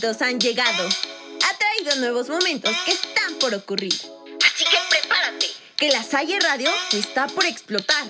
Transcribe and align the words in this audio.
momentos 0.00 0.22
han 0.22 0.40
llegado. 0.40 0.88
Ha 0.88 1.58
traído 1.58 2.00
nuevos 2.00 2.28
momentos 2.30 2.74
que 2.86 2.92
están 2.92 3.38
por 3.38 3.54
ocurrir. 3.54 3.92
Así 3.92 4.64
que 4.64 4.76
prepárate, 4.88 5.46
que 5.76 5.90
la 5.90 6.02
Salle 6.02 6.38
Radio 6.40 6.70
está 6.92 7.26
por 7.26 7.44
explotar. 7.44 8.04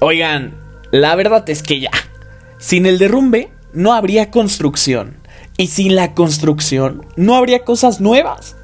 Oigan, 0.00 0.60
la 0.90 1.14
verdad 1.14 1.48
es 1.48 1.62
que 1.62 1.80
ya. 1.80 1.90
Sin 2.58 2.84
el 2.84 2.98
derrumbe 2.98 3.50
no 3.72 3.94
habría 3.94 4.30
construcción. 4.30 5.22
Y 5.56 5.68
sin 5.68 5.96
la 5.96 6.14
construcción 6.14 7.06
no 7.16 7.36
habría 7.36 7.64
cosas 7.64 8.00
nuevas. 8.00 8.54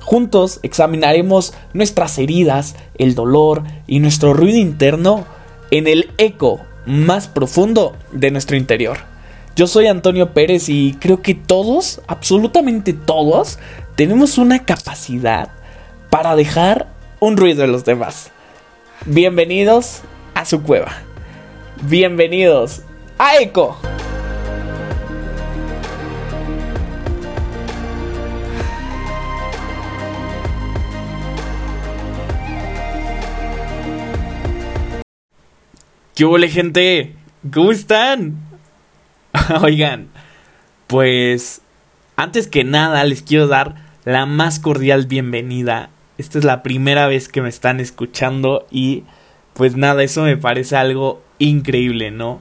Juntos 0.00 0.60
examinaremos 0.62 1.54
nuestras 1.72 2.18
heridas, 2.18 2.74
el 2.98 3.14
dolor 3.14 3.62
y 3.86 4.00
nuestro 4.00 4.34
ruido 4.34 4.58
interno 4.58 5.26
en 5.70 5.86
el 5.86 6.10
eco 6.18 6.67
más 6.88 7.28
profundo 7.28 7.94
de 8.12 8.30
nuestro 8.30 8.56
interior. 8.56 8.98
Yo 9.54 9.66
soy 9.66 9.86
Antonio 9.86 10.32
Pérez 10.32 10.68
y 10.68 10.96
creo 10.98 11.20
que 11.20 11.34
todos, 11.34 12.00
absolutamente 12.06 12.92
todos, 12.92 13.58
tenemos 13.94 14.38
una 14.38 14.64
capacidad 14.64 15.50
para 16.10 16.34
dejar 16.34 16.88
un 17.20 17.36
ruido 17.36 17.64
en 17.64 17.72
los 17.72 17.84
demás. 17.84 18.30
Bienvenidos 19.04 20.00
a 20.34 20.44
su 20.44 20.62
cueva. 20.62 20.92
Bienvenidos 21.82 22.82
a 23.18 23.36
Eco. 23.38 23.78
¿Qué 36.18 36.48
gente? 36.48 37.14
¿Cómo 37.54 37.70
están? 37.70 38.40
Oigan, 39.62 40.08
pues 40.88 41.62
antes 42.16 42.48
que 42.48 42.64
nada 42.64 43.04
les 43.04 43.22
quiero 43.22 43.46
dar 43.46 43.76
la 44.04 44.26
más 44.26 44.58
cordial 44.58 45.06
bienvenida. 45.06 45.90
Esta 46.16 46.40
es 46.40 46.44
la 46.44 46.64
primera 46.64 47.06
vez 47.06 47.28
que 47.28 47.40
me 47.40 47.48
están 47.48 47.78
escuchando 47.78 48.66
y 48.68 49.04
pues 49.52 49.76
nada, 49.76 50.02
eso 50.02 50.24
me 50.24 50.36
parece 50.36 50.74
algo 50.74 51.22
increíble, 51.38 52.10
¿no? 52.10 52.40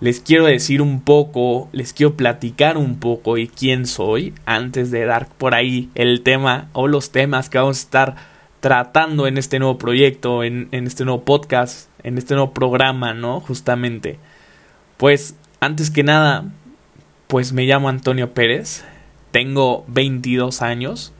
Les 0.00 0.20
quiero 0.20 0.44
decir 0.44 0.82
un 0.82 1.00
poco, 1.00 1.70
les 1.72 1.94
quiero 1.94 2.18
platicar 2.18 2.76
un 2.76 2.98
poco 2.98 3.38
y 3.38 3.48
quién 3.48 3.86
soy 3.86 4.34
antes 4.44 4.90
de 4.90 5.06
dar 5.06 5.26
por 5.26 5.54
ahí 5.54 5.88
el 5.94 6.20
tema 6.20 6.68
o 6.74 6.86
los 6.86 7.12
temas 7.12 7.48
que 7.48 7.56
vamos 7.56 7.78
a 7.78 7.80
estar 7.80 8.16
tratando 8.60 9.26
en 9.26 9.38
este 9.38 9.58
nuevo 9.58 9.78
proyecto, 9.78 10.44
en 10.44 10.68
este 10.70 11.06
nuevo 11.06 11.24
podcast 11.24 11.89
en 12.02 12.18
este 12.18 12.34
nuevo 12.34 12.52
programa, 12.52 13.14
¿no? 13.14 13.40
Justamente. 13.40 14.18
Pues, 14.96 15.36
antes 15.60 15.90
que 15.90 16.02
nada, 16.02 16.44
pues 17.26 17.52
me 17.52 17.64
llamo 17.64 17.88
Antonio 17.88 18.34
Pérez, 18.34 18.84
tengo 19.30 19.84
22 19.88 20.62
años 20.62 21.12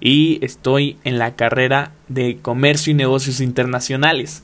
y 0.00 0.38
estoy 0.44 0.98
en 1.04 1.18
la 1.18 1.34
carrera 1.34 1.92
de 2.08 2.38
Comercio 2.42 2.90
y 2.90 2.94
Negocios 2.94 3.40
Internacionales. 3.40 4.42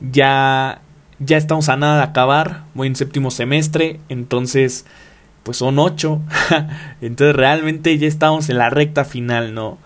Ya, 0.00 0.82
ya 1.18 1.36
estamos 1.36 1.68
a 1.68 1.76
nada 1.76 1.96
de 1.96 2.02
acabar, 2.02 2.64
voy 2.74 2.88
en 2.88 2.96
séptimo 2.96 3.30
semestre, 3.30 4.00
entonces, 4.08 4.84
pues 5.42 5.56
son 5.56 5.78
8. 5.78 6.20
entonces 7.00 7.34
realmente 7.34 7.96
ya 7.98 8.06
estamos 8.06 8.48
en 8.50 8.58
la 8.58 8.70
recta 8.70 9.04
final, 9.04 9.54
¿no? 9.54 9.78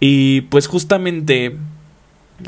Y 0.00 0.42
pues 0.42 0.66
justamente 0.66 1.56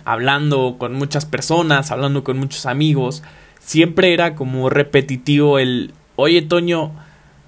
hablando 0.05 0.77
con 0.79 0.95
muchas 0.95 1.27
personas, 1.27 1.91
hablando 1.91 2.25
con 2.25 2.39
muchos 2.39 2.67
amigos, 2.67 3.23
siempre 3.61 4.13
era 4.13 4.35
como 4.35 4.71
repetitivo 4.71 5.59
el, 5.59 5.95
oye 6.17 6.43
Toño, 6.43 6.93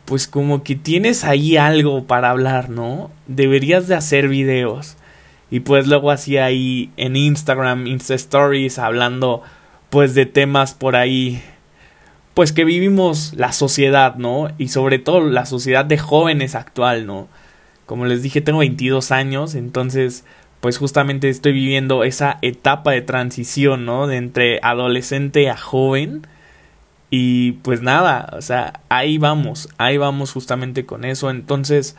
pues 0.05 0.29
como 0.29 0.63
que 0.63 0.75
tienes 0.75 1.25
ahí 1.25 1.57
algo 1.57 2.05
para 2.05 2.31
hablar, 2.31 2.69
¿no? 2.69 3.11
Deberías 3.27 3.89
de 3.89 3.95
hacer 3.95 4.29
videos. 4.29 4.97
Y 5.51 5.61
pues 5.61 5.87
luego 5.87 6.11
hacía 6.11 6.47
ahí 6.47 6.91
en 6.97 7.17
Instagram, 7.17 7.87
Insta 7.87 8.15
Stories, 8.15 8.79
hablando 8.79 9.43
pues 9.91 10.15
de 10.15 10.27
temas 10.27 10.75
por 10.75 10.97
ahí, 10.97 11.41
pues 12.35 12.53
que 12.53 12.65
vivimos 12.65 13.33
la 13.35 13.53
sociedad, 13.53 14.17
¿no? 14.17 14.49
Y 14.59 14.69
sobre 14.69 14.99
todo 14.99 15.21
la 15.21 15.47
sociedad 15.47 15.85
de 15.85 15.99
jóvenes 15.99 16.57
actual, 16.57 17.07
¿no? 17.07 17.29
Como 17.87 18.07
les 18.07 18.23
dije, 18.23 18.41
tengo 18.41 18.59
22 18.59 19.13
años, 19.13 19.55
entonces 19.55 20.25
pues 20.65 20.79
justamente 20.79 21.29
estoy 21.29 21.53
viviendo 21.53 22.05
esa 22.05 22.39
etapa 22.41 22.93
de 22.93 23.03
transición, 23.03 23.85
¿no? 23.85 24.07
De 24.07 24.17
entre 24.17 24.61
adolescente 24.63 25.51
a 25.51 25.59
joven. 25.59 26.27
Y 27.11 27.53
pues 27.61 27.83
nada, 27.83 28.31
o 28.33 28.41
sea, 28.41 28.81
ahí 28.89 29.19
vamos, 29.19 29.69
ahí 29.77 29.99
vamos 29.99 30.33
justamente 30.33 30.87
con 30.87 31.05
eso. 31.05 31.29
Entonces, 31.29 31.97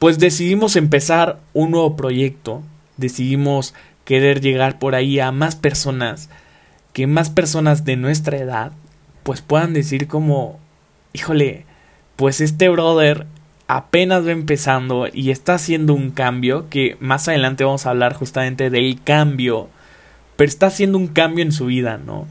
pues 0.00 0.18
decidimos 0.18 0.74
empezar 0.74 1.38
un 1.52 1.70
nuevo 1.70 1.94
proyecto, 1.94 2.64
decidimos 2.96 3.74
querer 4.04 4.40
llegar 4.40 4.80
por 4.80 4.96
ahí 4.96 5.20
a 5.20 5.30
más 5.30 5.54
personas, 5.54 6.30
que 6.92 7.06
más 7.06 7.30
personas 7.30 7.84
de 7.84 7.94
nuestra 7.94 8.38
edad, 8.38 8.72
pues 9.22 9.40
puedan 9.40 9.72
decir 9.72 10.08
como, 10.08 10.58
híjole, 11.12 11.64
pues 12.16 12.40
este 12.40 12.68
brother 12.68 13.28
apenas 13.66 14.26
va 14.26 14.32
empezando 14.32 15.08
y 15.12 15.30
está 15.30 15.54
haciendo 15.54 15.94
un 15.94 16.10
cambio, 16.10 16.68
que 16.68 16.96
más 17.00 17.28
adelante 17.28 17.64
vamos 17.64 17.86
a 17.86 17.90
hablar 17.90 18.14
justamente 18.14 18.70
del 18.70 19.02
cambio, 19.02 19.68
pero 20.36 20.48
está 20.48 20.66
haciendo 20.66 20.98
un 20.98 21.08
cambio 21.08 21.44
en 21.44 21.52
su 21.52 21.66
vida, 21.66 21.98
¿no? 21.98 22.26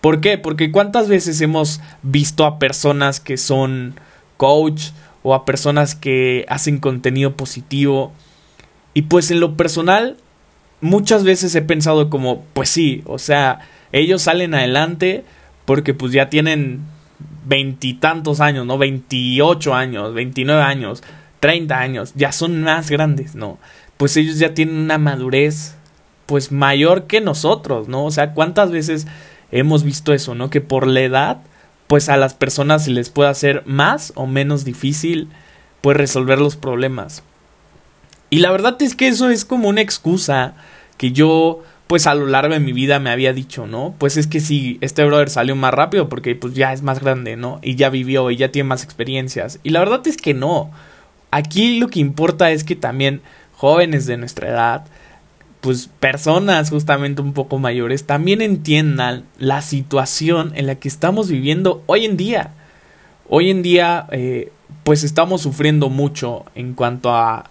¿Por 0.00 0.20
qué? 0.20 0.38
Porque 0.38 0.70
cuántas 0.70 1.08
veces 1.08 1.40
hemos 1.40 1.80
visto 2.02 2.44
a 2.44 2.58
personas 2.58 3.20
que 3.20 3.36
son 3.36 3.98
coach 4.36 4.90
o 5.22 5.34
a 5.34 5.44
personas 5.44 5.94
que 5.94 6.44
hacen 6.48 6.78
contenido 6.78 7.36
positivo 7.36 8.12
y 8.94 9.02
pues 9.02 9.30
en 9.30 9.40
lo 9.40 9.56
personal 9.56 10.16
muchas 10.80 11.24
veces 11.24 11.54
he 11.54 11.62
pensado 11.62 12.10
como, 12.10 12.44
pues 12.52 12.68
sí, 12.68 13.02
o 13.06 13.18
sea, 13.18 13.60
ellos 13.92 14.22
salen 14.22 14.54
adelante 14.54 15.24
porque 15.64 15.94
pues 15.94 16.12
ya 16.12 16.30
tienen 16.30 16.82
veintitantos 17.46 18.40
años, 18.40 18.66
¿no? 18.66 18.78
Veintiocho 18.78 19.74
años, 19.74 20.14
veintinueve 20.14 20.62
años, 20.62 21.02
treinta 21.40 21.78
años, 21.78 22.12
ya 22.14 22.32
son 22.32 22.62
más 22.62 22.90
grandes, 22.90 23.34
¿no? 23.34 23.58
Pues 23.96 24.16
ellos 24.16 24.38
ya 24.38 24.54
tienen 24.54 24.76
una 24.76 24.98
madurez, 24.98 25.74
pues 26.26 26.52
mayor 26.52 27.06
que 27.06 27.20
nosotros, 27.20 27.88
¿no? 27.88 28.04
O 28.04 28.10
sea, 28.10 28.34
¿cuántas 28.34 28.70
veces 28.70 29.06
hemos 29.52 29.84
visto 29.84 30.12
eso, 30.12 30.34
¿no? 30.34 30.50
Que 30.50 30.60
por 30.60 30.86
la 30.86 31.00
edad, 31.00 31.38
pues 31.86 32.08
a 32.08 32.16
las 32.16 32.34
personas 32.34 32.84
se 32.84 32.90
les 32.90 33.10
puede 33.10 33.30
hacer 33.30 33.62
más 33.64 34.12
o 34.16 34.26
menos 34.26 34.64
difícil, 34.64 35.28
pues 35.80 35.96
resolver 35.96 36.40
los 36.40 36.56
problemas. 36.56 37.22
Y 38.28 38.40
la 38.40 38.50
verdad 38.50 38.76
es 38.80 38.96
que 38.96 39.06
eso 39.08 39.30
es 39.30 39.44
como 39.44 39.68
una 39.68 39.82
excusa 39.82 40.54
que 40.96 41.12
yo 41.12 41.62
pues 41.86 42.06
a 42.06 42.14
lo 42.14 42.26
largo 42.26 42.54
de 42.54 42.60
mi 42.60 42.72
vida 42.72 42.98
me 42.98 43.10
había 43.10 43.32
dicho, 43.32 43.66
¿no? 43.66 43.94
Pues 43.98 44.16
es 44.16 44.26
que 44.26 44.40
sí, 44.40 44.78
este 44.80 45.04
brother 45.04 45.30
salió 45.30 45.54
más 45.54 45.72
rápido 45.72 46.08
porque 46.08 46.34
pues 46.34 46.54
ya 46.54 46.72
es 46.72 46.82
más 46.82 47.00
grande, 47.00 47.36
¿no? 47.36 47.60
Y 47.62 47.76
ya 47.76 47.90
vivió 47.90 48.30
y 48.30 48.36
ya 48.36 48.50
tiene 48.50 48.68
más 48.68 48.82
experiencias. 48.82 49.60
Y 49.62 49.70
la 49.70 49.80
verdad 49.80 50.04
es 50.06 50.16
que 50.16 50.34
no. 50.34 50.70
Aquí 51.30 51.78
lo 51.78 51.88
que 51.88 52.00
importa 52.00 52.50
es 52.50 52.64
que 52.64 52.74
también 52.74 53.20
jóvenes 53.54 54.06
de 54.06 54.16
nuestra 54.16 54.48
edad, 54.48 54.84
pues 55.60 55.88
personas 56.00 56.70
justamente 56.70 57.22
un 57.22 57.32
poco 57.32 57.58
mayores, 57.58 58.04
también 58.04 58.42
entiendan 58.42 59.24
la 59.38 59.62
situación 59.62 60.52
en 60.56 60.66
la 60.66 60.74
que 60.76 60.88
estamos 60.88 61.28
viviendo 61.28 61.84
hoy 61.86 62.04
en 62.04 62.16
día. 62.16 62.50
Hoy 63.28 63.50
en 63.50 63.62
día, 63.62 64.06
eh, 64.10 64.50
pues 64.82 65.04
estamos 65.04 65.42
sufriendo 65.42 65.88
mucho 65.88 66.44
en 66.56 66.74
cuanto 66.74 67.14
a 67.14 67.50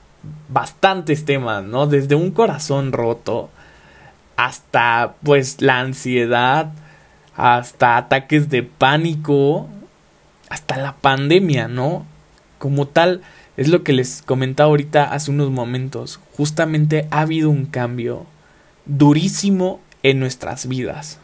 bastantes 0.50 1.24
temas, 1.24 1.64
¿no? 1.64 1.88
Desde 1.88 2.16
un 2.16 2.32
corazón 2.32 2.92
roto 2.92 3.50
hasta 4.36 5.16
pues 5.24 5.62
la 5.62 5.80
ansiedad, 5.80 6.72
hasta 7.36 7.98
ataques 7.98 8.50
de 8.50 8.64
pánico, 8.64 9.68
hasta 10.50 10.78
la 10.78 10.96
pandemia, 10.96 11.68
¿no? 11.68 12.06
Como 12.58 12.88
tal, 12.88 13.22
es 13.58 13.68
lo 13.70 13.84
que 13.84 13.94
les 13.94 14.22
comentaba 14.22 14.70
ahorita 14.70 15.04
hace 15.06 15.32
unos 15.32 15.52
momentos. 15.52 16.20
Justamente 16.36 17.08
ha 17.12 17.22
habido 17.22 17.50
un 17.50 17.66
cambio 17.66 18.26
durísimo 18.86 19.80
en 20.04 20.20
nuestras 20.20 20.68
vidas. 20.68 21.20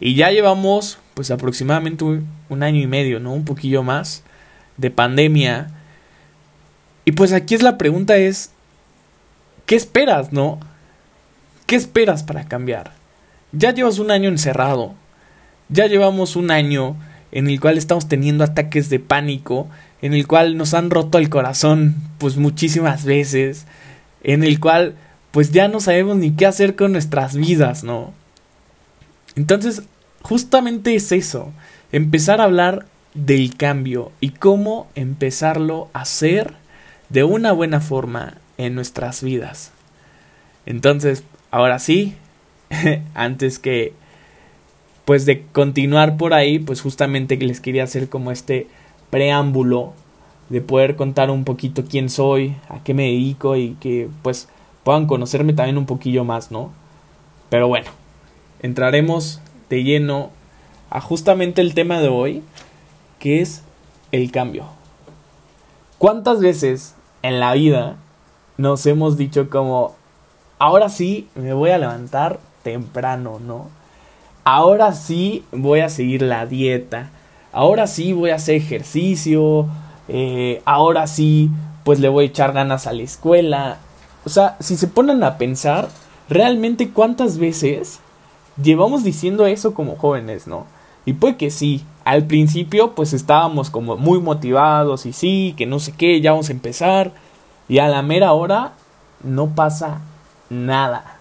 Y 0.00 0.14
ya 0.14 0.30
llevamos 0.30 0.98
pues 1.14 1.30
aproximadamente 1.30 2.04
un, 2.04 2.62
año 2.62 2.80
y 2.80 2.86
medio, 2.86 3.20
¿no? 3.20 3.32
Un 3.32 3.44
poquillo 3.44 3.82
más 3.82 4.22
de 4.76 4.90
pandemia. 4.90 5.70
Y 7.04 7.12
pues 7.12 7.32
aquí 7.32 7.54
es 7.54 7.62
la 7.62 7.78
pregunta 7.78 8.16
es, 8.16 8.52
¿qué 9.66 9.76
esperas, 9.76 10.32
no? 10.32 10.60
¿Qué 11.68 11.76
esperas 11.76 12.22
para 12.22 12.44
cambiar? 12.44 12.92
Ya 13.52 13.74
llevas 13.74 13.98
un 13.98 14.10
año 14.10 14.30
encerrado. 14.30 14.94
Ya 15.68 15.86
llevamos 15.86 16.34
un 16.34 16.50
año 16.50 16.96
en 17.30 17.46
el 17.46 17.60
cual 17.60 17.76
estamos 17.76 18.08
teniendo 18.08 18.42
ataques 18.42 18.88
de 18.88 19.00
pánico, 19.00 19.68
en 20.00 20.14
el 20.14 20.26
cual 20.26 20.56
nos 20.56 20.72
han 20.72 20.88
roto 20.88 21.18
el 21.18 21.28
corazón 21.28 21.94
pues 22.16 22.38
muchísimas 22.38 23.04
veces, 23.04 23.66
en 24.22 24.44
el 24.44 24.60
cual 24.60 24.94
pues 25.30 25.52
ya 25.52 25.68
no 25.68 25.80
sabemos 25.80 26.16
ni 26.16 26.30
qué 26.30 26.46
hacer 26.46 26.74
con 26.74 26.92
nuestras 26.92 27.36
vidas, 27.36 27.84
¿no? 27.84 28.14
Entonces, 29.36 29.82
justamente 30.22 30.94
es 30.94 31.12
eso, 31.12 31.52
empezar 31.92 32.40
a 32.40 32.44
hablar 32.44 32.86
del 33.12 33.54
cambio 33.58 34.10
y 34.20 34.30
cómo 34.30 34.88
empezarlo 34.94 35.90
a 35.92 36.00
hacer 36.00 36.54
de 37.10 37.24
una 37.24 37.52
buena 37.52 37.82
forma 37.82 38.38
en 38.56 38.74
nuestras 38.74 39.22
vidas. 39.22 39.72
Entonces, 40.64 41.24
ahora 41.50 41.78
sí, 41.78 42.14
antes 43.14 43.58
que 43.58 43.92
pues 45.04 45.24
de 45.24 45.46
continuar 45.52 46.18
por 46.18 46.34
ahí, 46.34 46.58
pues 46.58 46.82
justamente 46.82 47.36
les 47.38 47.60
quería 47.60 47.84
hacer 47.84 48.10
como 48.10 48.30
este 48.30 48.66
preámbulo 49.08 49.94
de 50.50 50.60
poder 50.60 50.96
contar 50.96 51.30
un 51.30 51.44
poquito 51.44 51.84
quién 51.88 52.10
soy, 52.10 52.56
a 52.68 52.82
qué 52.84 52.92
me 52.92 53.04
dedico 53.04 53.56
y 53.56 53.74
que 53.80 54.08
pues 54.22 54.48
puedan 54.84 55.06
conocerme 55.06 55.54
también 55.54 55.78
un 55.78 55.86
poquillo 55.86 56.24
más, 56.24 56.50
¿no? 56.50 56.72
Pero 57.48 57.68
bueno, 57.68 57.90
entraremos 58.60 59.40
de 59.70 59.82
lleno 59.82 60.30
a 60.90 61.00
justamente 61.00 61.60
el 61.60 61.74
tema 61.74 62.00
de 62.00 62.08
hoy, 62.08 62.42
que 63.18 63.40
es 63.40 63.62
el 64.12 64.30
cambio. 64.30 64.64
¿Cuántas 65.98 66.40
veces 66.40 66.94
en 67.22 67.40
la 67.40 67.54
vida 67.54 67.96
nos 68.56 68.86
hemos 68.86 69.16
dicho 69.16 69.50
como, 69.50 69.96
ahora 70.58 70.88
sí 70.88 71.28
me 71.34 71.52
voy 71.52 71.70
a 71.70 71.78
levantar 71.78 72.40
temprano, 72.62 73.38
¿no? 73.40 73.68
Ahora 74.44 74.92
sí 74.92 75.44
voy 75.52 75.80
a 75.80 75.88
seguir 75.88 76.22
la 76.22 76.46
dieta, 76.46 77.10
ahora 77.52 77.86
sí 77.86 78.12
voy 78.12 78.30
a 78.30 78.36
hacer 78.36 78.56
ejercicio, 78.56 79.66
eh, 80.08 80.62
ahora 80.64 81.06
sí 81.06 81.50
pues 81.84 82.00
le 82.00 82.08
voy 82.08 82.24
a 82.24 82.28
echar 82.28 82.52
ganas 82.52 82.86
a 82.86 82.92
la 82.92 83.02
escuela. 83.02 83.78
O 84.24 84.30
sea, 84.30 84.56
si 84.60 84.76
se 84.76 84.88
ponen 84.88 85.22
a 85.22 85.38
pensar, 85.38 85.88
realmente 86.28 86.90
cuántas 86.90 87.38
veces 87.38 88.00
llevamos 88.62 89.04
diciendo 89.04 89.46
eso 89.46 89.74
como 89.74 89.96
jóvenes, 89.96 90.46
¿no? 90.46 90.66
Y 91.06 91.14
puede 91.14 91.36
que 91.36 91.50
sí, 91.50 91.84
al 92.04 92.24
principio 92.24 92.94
pues 92.94 93.12
estábamos 93.12 93.70
como 93.70 93.96
muy 93.96 94.20
motivados 94.20 95.06
y 95.06 95.12
sí, 95.12 95.54
que 95.56 95.66
no 95.66 95.78
sé 95.78 95.92
qué, 95.92 96.20
ya 96.20 96.32
vamos 96.32 96.48
a 96.48 96.52
empezar. 96.52 97.12
Y 97.68 97.78
a 97.78 97.88
la 97.88 98.02
mera 98.02 98.32
hora 98.32 98.72
no 99.22 99.48
pasa 99.54 100.00
nada, 100.50 101.16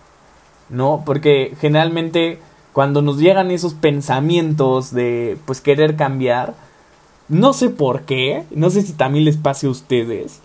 ¿no? 0.69 1.03
Porque 1.05 1.55
generalmente 1.59 2.39
cuando 2.73 3.01
nos 3.01 3.17
llegan 3.17 3.51
esos 3.51 3.73
pensamientos 3.73 4.93
de 4.93 5.37
pues 5.45 5.61
querer 5.61 5.95
cambiar, 5.95 6.53
no 7.29 7.53
sé 7.53 7.69
por 7.69 8.03
qué, 8.03 8.43
no 8.51 8.69
sé 8.69 8.83
si 8.83 8.93
también 8.93 9.25
les 9.25 9.37
pase 9.37 9.67
a 9.67 9.71
ustedes, 9.71 10.41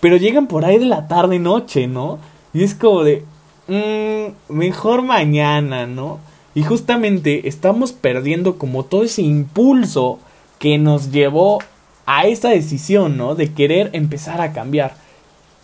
pero 0.00 0.16
llegan 0.16 0.46
por 0.46 0.64
ahí 0.64 0.78
de 0.78 0.84
la 0.84 1.08
tarde 1.08 1.38
noche, 1.38 1.86
¿no? 1.86 2.18
Y 2.52 2.62
es 2.62 2.74
como 2.74 3.02
de, 3.02 3.24
mmm, 3.68 4.52
mejor 4.54 5.02
mañana, 5.02 5.86
¿no? 5.86 6.18
Y 6.54 6.62
justamente 6.62 7.48
estamos 7.48 7.92
perdiendo 7.92 8.58
como 8.58 8.84
todo 8.84 9.02
ese 9.02 9.22
impulso 9.22 10.18
que 10.58 10.78
nos 10.78 11.10
llevó 11.10 11.58
a 12.06 12.26
esta 12.26 12.50
decisión, 12.50 13.16
¿no? 13.16 13.34
De 13.34 13.52
querer 13.52 13.90
empezar 13.92 14.40
a 14.40 14.52
cambiar. 14.52 14.94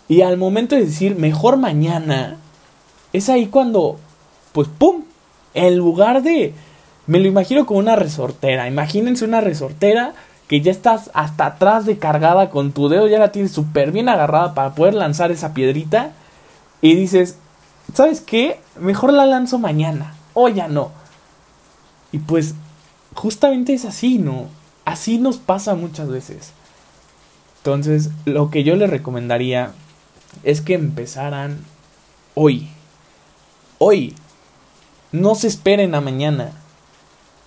Y 0.09 0.21
al 0.21 0.37
momento 0.37 0.75
de 0.75 0.85
decir 0.85 1.15
mejor 1.15 1.57
mañana, 1.57 2.37
es 3.13 3.29
ahí 3.29 3.47
cuando, 3.47 3.99
pues, 4.51 4.67
¡pum! 4.67 5.03
En 5.53 5.77
lugar 5.77 6.23
de... 6.23 6.53
Me 7.07 7.19
lo 7.19 7.27
imagino 7.27 7.65
como 7.65 7.79
una 7.79 7.95
resortera. 7.95 8.67
Imagínense 8.67 9.25
una 9.25 9.41
resortera 9.41 10.13
que 10.47 10.61
ya 10.61 10.71
estás 10.71 11.11
hasta 11.13 11.45
atrás 11.45 11.85
de 11.85 11.97
cargada 11.97 12.49
con 12.49 12.73
tu 12.73 12.89
dedo, 12.89 13.07
ya 13.07 13.19
la 13.19 13.31
tienes 13.31 13.51
súper 13.51 13.91
bien 13.91 14.09
agarrada 14.09 14.53
para 14.53 14.75
poder 14.75 14.93
lanzar 14.93 15.31
esa 15.31 15.53
piedrita. 15.53 16.11
Y 16.81 16.95
dices, 16.95 17.37
¿sabes 17.93 18.21
qué? 18.21 18.59
Mejor 18.79 19.13
la 19.13 19.25
lanzo 19.25 19.59
mañana. 19.59 20.15
O 20.33 20.47
ya 20.49 20.67
no. 20.67 20.91
Y 22.11 22.19
pues 22.19 22.55
justamente 23.13 23.73
es 23.73 23.85
así, 23.85 24.17
¿no? 24.17 24.47
Así 24.85 25.17
nos 25.17 25.37
pasa 25.37 25.75
muchas 25.75 26.09
veces. 26.09 26.53
Entonces, 27.57 28.09
lo 28.25 28.49
que 28.49 28.63
yo 28.63 28.75
les 28.75 28.89
recomendaría 28.89 29.73
es 30.43 30.61
que 30.61 30.73
empezaran 30.73 31.59
hoy. 32.33 32.69
Hoy. 33.83 34.13
No 35.11 35.33
se 35.33 35.47
esperen 35.47 35.95
a 35.95 36.01
mañana. 36.01 36.51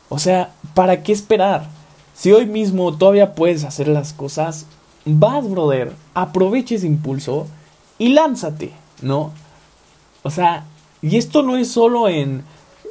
O 0.09 0.19
sea, 0.19 0.53
¿para 0.75 1.05
qué 1.05 1.13
esperar? 1.13 1.69
Si 2.13 2.33
hoy 2.33 2.45
mismo 2.47 2.93
todavía 2.97 3.37
puedes 3.37 3.63
hacer 3.63 3.87
las 3.87 4.13
cosas, 4.13 4.67
vas, 5.05 5.49
brother, 5.49 5.93
aprovecha 6.13 6.75
ese 6.75 6.89
impulso 6.89 7.47
y 7.99 8.09
lánzate, 8.09 8.73
¿no? 9.01 9.31
O 10.25 10.31
sea, 10.33 10.67
y 11.03 11.19
esto 11.19 11.45
no 11.45 11.57
es 11.57 11.69
solo 11.69 12.09
en, 12.09 12.43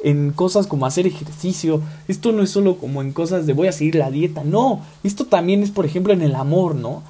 en 0.06 0.32
cosas 0.32 0.66
como 0.66 0.86
hacer 0.86 1.06
ejercicio, 1.06 1.82
esto 2.08 2.32
no 2.32 2.44
es 2.44 2.50
solo 2.50 2.78
como 2.78 3.02
en 3.02 3.12
cosas 3.12 3.46
de 3.46 3.52
voy 3.52 3.68
a 3.68 3.74
seguir 3.74 3.96
la 3.96 4.10
dieta, 4.10 4.46
no, 4.46 4.80
esto 5.04 5.26
también 5.26 5.64
es, 5.64 5.72
por 5.72 5.86
ejemplo, 5.86 6.14
en 6.14 6.22
el 6.22 6.36
amor, 6.36 6.76
¿no? 6.76 7.04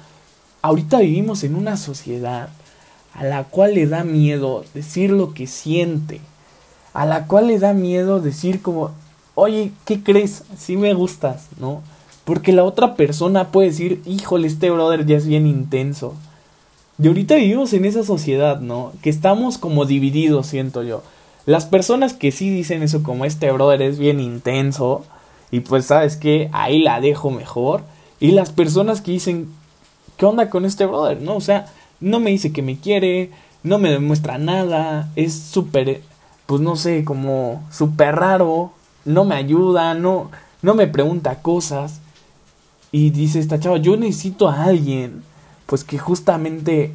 Ahorita 0.62 0.98
vivimos 0.98 1.44
en 1.44 1.54
una 1.54 1.76
sociedad 1.76 2.48
a 3.14 3.24
la 3.24 3.44
cual 3.44 3.74
le 3.74 3.86
da 3.86 4.04
miedo 4.04 4.64
decir 4.74 5.10
lo 5.10 5.34
que 5.34 5.46
siente, 5.46 6.20
a 6.92 7.06
la 7.06 7.26
cual 7.26 7.46
le 7.46 7.58
da 7.58 7.72
miedo 7.72 8.20
decir 8.20 8.60
como, 8.60 8.90
oye, 9.34 9.72
¿qué 9.84 10.02
crees? 10.02 10.44
Sí 10.56 10.76
me 10.76 10.94
gustas, 10.94 11.48
¿no? 11.58 11.82
Porque 12.24 12.52
la 12.52 12.64
otra 12.64 12.94
persona 12.96 13.48
puede 13.48 13.68
decir, 13.68 14.02
híjole, 14.06 14.48
este 14.48 14.70
brother 14.70 15.06
ya 15.06 15.16
es 15.16 15.26
bien 15.26 15.46
intenso. 15.46 16.14
Y 17.02 17.08
ahorita 17.08 17.36
vivimos 17.36 17.72
en 17.72 17.84
esa 17.84 18.04
sociedad, 18.04 18.60
¿no? 18.60 18.92
Que 19.02 19.10
estamos 19.10 19.58
como 19.58 19.84
divididos, 19.84 20.46
siento 20.46 20.82
yo. 20.82 21.02
Las 21.46 21.66
personas 21.66 22.14
que 22.14 22.32
sí 22.32 22.50
dicen 22.50 22.82
eso 22.82 23.02
como 23.02 23.24
este 23.24 23.50
brother 23.52 23.82
es 23.82 23.98
bien 23.98 24.20
intenso, 24.20 25.04
y 25.50 25.60
pues 25.60 25.86
sabes 25.86 26.16
que 26.16 26.48
ahí 26.52 26.82
la 26.82 27.00
dejo 27.00 27.30
mejor. 27.30 27.82
Y 28.18 28.32
las 28.32 28.50
personas 28.50 29.00
que 29.00 29.12
dicen, 29.12 29.48
¿qué 30.16 30.26
onda 30.26 30.50
con 30.50 30.64
este 30.64 30.86
brother? 30.86 31.20
¿No? 31.20 31.36
O 31.36 31.40
sea, 31.40 31.66
no 32.04 32.20
me 32.20 32.30
dice 32.30 32.52
que 32.52 32.62
me 32.62 32.78
quiere, 32.78 33.30
no 33.62 33.78
me 33.78 33.90
demuestra 33.90 34.36
nada, 34.36 35.10
es 35.16 35.32
súper, 35.32 36.02
pues 36.44 36.60
no 36.60 36.76
sé, 36.76 37.02
como 37.02 37.66
súper 37.70 38.14
raro, 38.16 38.72
no 39.06 39.24
me 39.24 39.34
ayuda, 39.34 39.94
no, 39.94 40.30
no 40.60 40.74
me 40.74 40.86
pregunta 40.86 41.40
cosas. 41.40 42.00
Y 42.92 43.10
dice 43.10 43.40
esta 43.40 43.58
chava, 43.58 43.78
yo 43.78 43.96
necesito 43.96 44.48
a 44.48 44.64
alguien, 44.64 45.22
pues 45.64 45.82
que 45.82 45.98
justamente, 45.98 46.92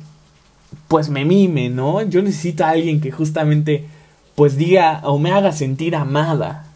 pues 0.88 1.10
me 1.10 1.26
mime, 1.26 1.70
¿no? 1.70 2.04
Yo 2.04 2.22
necesito 2.22 2.64
a 2.64 2.70
alguien 2.70 3.02
que 3.02 3.12
justamente, 3.12 3.88
pues 4.36 4.58
diga 4.58 5.02
o 5.04 5.18
me 5.18 5.32
haga 5.32 5.52
sentir 5.54 5.96
amada. 5.96 6.68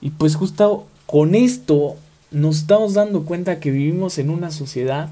Y 0.00 0.10
pues 0.10 0.34
justo 0.34 0.86
con 1.06 1.36
esto 1.36 1.94
nos 2.32 2.58
estamos 2.58 2.94
dando 2.94 3.24
cuenta 3.24 3.60
que 3.60 3.70
vivimos 3.70 4.18
en 4.18 4.30
una 4.30 4.50
sociedad 4.50 5.10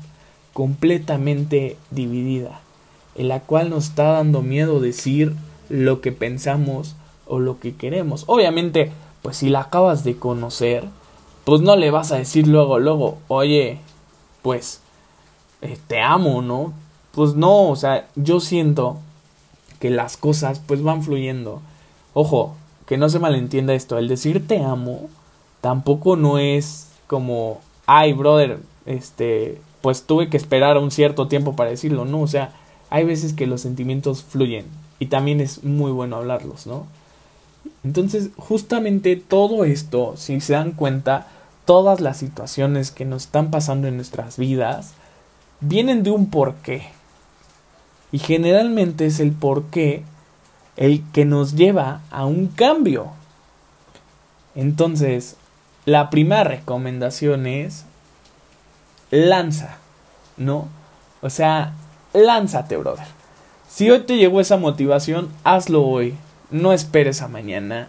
completamente 0.58 1.76
dividida, 1.92 2.58
en 3.14 3.28
la 3.28 3.38
cual 3.38 3.70
nos 3.70 3.84
está 3.84 4.14
dando 4.14 4.42
miedo 4.42 4.80
decir 4.80 5.36
lo 5.68 6.00
que 6.00 6.10
pensamos 6.10 6.96
o 7.28 7.38
lo 7.38 7.60
que 7.60 7.76
queremos. 7.76 8.24
Obviamente, 8.26 8.90
pues 9.22 9.36
si 9.36 9.50
la 9.50 9.60
acabas 9.60 10.02
de 10.02 10.16
conocer, 10.16 10.82
pues 11.44 11.60
no 11.60 11.76
le 11.76 11.92
vas 11.92 12.10
a 12.10 12.16
decir 12.16 12.48
luego, 12.48 12.80
luego, 12.80 13.18
oye, 13.28 13.78
pues, 14.42 14.80
eh, 15.62 15.78
te 15.86 16.00
amo, 16.02 16.42
¿no? 16.42 16.72
Pues 17.12 17.36
no, 17.36 17.68
o 17.68 17.76
sea, 17.76 18.08
yo 18.16 18.40
siento 18.40 18.96
que 19.78 19.90
las 19.90 20.16
cosas 20.16 20.60
pues 20.66 20.82
van 20.82 21.04
fluyendo. 21.04 21.62
Ojo, 22.14 22.56
que 22.84 22.96
no 22.96 23.08
se 23.08 23.20
malentienda 23.20 23.74
esto, 23.74 23.96
el 23.96 24.08
decir 24.08 24.48
te 24.48 24.60
amo 24.64 25.08
tampoco 25.60 26.16
no 26.16 26.38
es 26.38 26.88
como, 27.06 27.60
ay, 27.86 28.12
brother, 28.12 28.58
este, 28.86 29.60
pues 29.80 30.02
tuve 30.02 30.28
que 30.28 30.36
esperar 30.36 30.78
un 30.78 30.90
cierto 30.90 31.28
tiempo 31.28 31.56
para 31.56 31.70
decirlo, 31.70 32.04
no, 32.04 32.22
o 32.22 32.26
sea, 32.26 32.52
hay 32.90 33.04
veces 33.04 33.32
que 33.32 33.46
los 33.46 33.60
sentimientos 33.60 34.22
fluyen 34.22 34.66
y 34.98 35.06
también 35.06 35.40
es 35.40 35.64
muy 35.64 35.92
bueno 35.92 36.16
hablarlos, 36.16 36.66
¿no? 36.66 36.86
Entonces, 37.84 38.30
justamente 38.36 39.16
todo 39.16 39.64
esto, 39.64 40.14
si 40.16 40.40
se 40.40 40.54
dan 40.54 40.72
cuenta, 40.72 41.28
todas 41.64 42.00
las 42.00 42.16
situaciones 42.16 42.90
que 42.90 43.04
nos 43.04 43.24
están 43.24 43.50
pasando 43.50 43.88
en 43.88 43.96
nuestras 43.96 44.36
vidas 44.36 44.94
vienen 45.60 46.02
de 46.02 46.10
un 46.10 46.30
porqué. 46.30 46.88
Y 48.10 48.18
generalmente 48.18 49.06
es 49.06 49.20
el 49.20 49.32
porqué 49.32 50.02
el 50.76 51.02
que 51.12 51.24
nos 51.24 51.54
lleva 51.54 52.00
a 52.10 52.24
un 52.24 52.46
cambio. 52.46 53.08
Entonces, 54.54 55.36
la 55.84 56.08
primera 56.10 56.44
recomendación 56.44 57.46
es 57.46 57.84
lanza, 59.10 59.76
¿no? 60.36 60.68
O 61.20 61.30
sea, 61.30 61.74
lánzate, 62.12 62.76
brother. 62.76 63.06
Si 63.68 63.90
hoy 63.90 64.00
te 64.00 64.16
llegó 64.16 64.40
esa 64.40 64.56
motivación, 64.56 65.28
hazlo 65.44 65.84
hoy. 65.84 66.14
No 66.50 66.72
esperes 66.72 67.20
a 67.20 67.28
mañana 67.28 67.88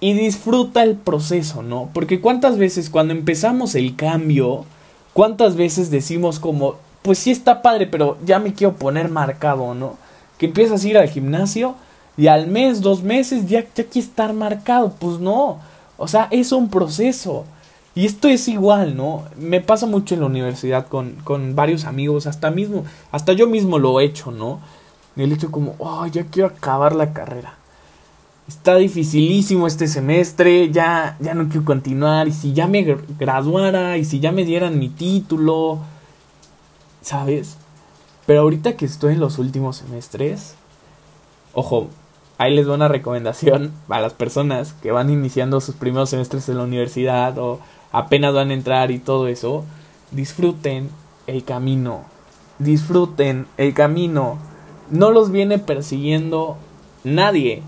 y 0.00 0.12
disfruta 0.12 0.82
el 0.82 0.96
proceso, 0.96 1.62
¿no? 1.62 1.88
Porque 1.92 2.20
cuántas 2.20 2.58
veces 2.58 2.90
cuando 2.90 3.14
empezamos 3.14 3.74
el 3.74 3.96
cambio, 3.96 4.64
cuántas 5.12 5.56
veces 5.56 5.90
decimos 5.90 6.38
como, 6.38 6.76
pues 7.02 7.18
sí 7.18 7.30
está 7.30 7.62
padre, 7.62 7.86
pero 7.86 8.18
ya 8.24 8.38
me 8.38 8.52
quiero 8.52 8.74
poner 8.74 9.08
marcado, 9.08 9.74
¿no? 9.74 9.96
Que 10.38 10.46
empiezas 10.46 10.84
a 10.84 10.88
ir 10.88 10.98
al 10.98 11.08
gimnasio 11.08 11.76
y 12.16 12.26
al 12.26 12.46
mes, 12.46 12.82
dos 12.82 13.02
meses, 13.02 13.46
ya, 13.46 13.60
ya 13.60 13.84
quieres 13.84 13.96
estar 13.96 14.32
marcado, 14.32 14.94
pues 14.98 15.18
no. 15.18 15.58
O 15.96 16.08
sea, 16.08 16.28
es 16.30 16.52
un 16.52 16.68
proceso. 16.68 17.46
Y 17.96 18.04
esto 18.04 18.28
es 18.28 18.46
igual, 18.46 18.94
¿no? 18.94 19.24
Me 19.38 19.62
pasa 19.62 19.86
mucho 19.86 20.14
en 20.14 20.20
la 20.20 20.26
universidad 20.26 20.86
con, 20.86 21.12
con 21.24 21.56
varios 21.56 21.86
amigos, 21.86 22.26
hasta 22.26 22.50
mismo, 22.50 22.84
hasta 23.10 23.32
yo 23.32 23.46
mismo 23.46 23.78
lo 23.78 23.98
he 23.98 24.04
hecho, 24.04 24.30
¿no? 24.30 24.60
El 25.16 25.32
hecho 25.32 25.50
como, 25.50 25.74
oh, 25.78 26.06
ya 26.06 26.24
quiero 26.24 26.50
acabar 26.50 26.94
la 26.94 27.14
carrera. 27.14 27.54
Está 28.48 28.76
dificilísimo 28.76 29.66
este 29.66 29.88
semestre, 29.88 30.70
ya, 30.70 31.16
ya 31.20 31.32
no 31.32 31.48
quiero 31.48 31.64
continuar, 31.64 32.28
y 32.28 32.32
si 32.32 32.52
ya 32.52 32.68
me 32.68 32.82
graduara, 33.18 33.96
y 33.96 34.04
si 34.04 34.20
ya 34.20 34.30
me 34.30 34.44
dieran 34.44 34.78
mi 34.78 34.90
título, 34.90 35.78
¿sabes? 37.00 37.56
Pero 38.26 38.42
ahorita 38.42 38.76
que 38.76 38.84
estoy 38.84 39.14
en 39.14 39.20
los 39.20 39.38
últimos 39.38 39.78
semestres, 39.78 40.54
ojo, 41.54 41.88
ahí 42.36 42.54
les 42.54 42.66
doy 42.66 42.74
una 42.74 42.88
recomendación 42.88 43.72
a 43.88 44.00
las 44.00 44.12
personas 44.12 44.74
que 44.82 44.92
van 44.92 45.08
iniciando 45.08 45.62
sus 45.62 45.76
primeros 45.76 46.10
semestres 46.10 46.46
en 46.50 46.58
la 46.58 46.64
universidad 46.64 47.38
o 47.38 47.58
apenas 47.92 48.34
van 48.34 48.50
a 48.50 48.54
entrar 48.54 48.90
y 48.90 48.98
todo 48.98 49.28
eso, 49.28 49.64
disfruten 50.10 50.90
el 51.26 51.44
camino. 51.44 52.04
Disfruten 52.58 53.46
el 53.56 53.74
camino. 53.74 54.38
No 54.90 55.10
los 55.10 55.30
viene 55.30 55.58
persiguiendo 55.58 56.56
nadie. 57.04 57.62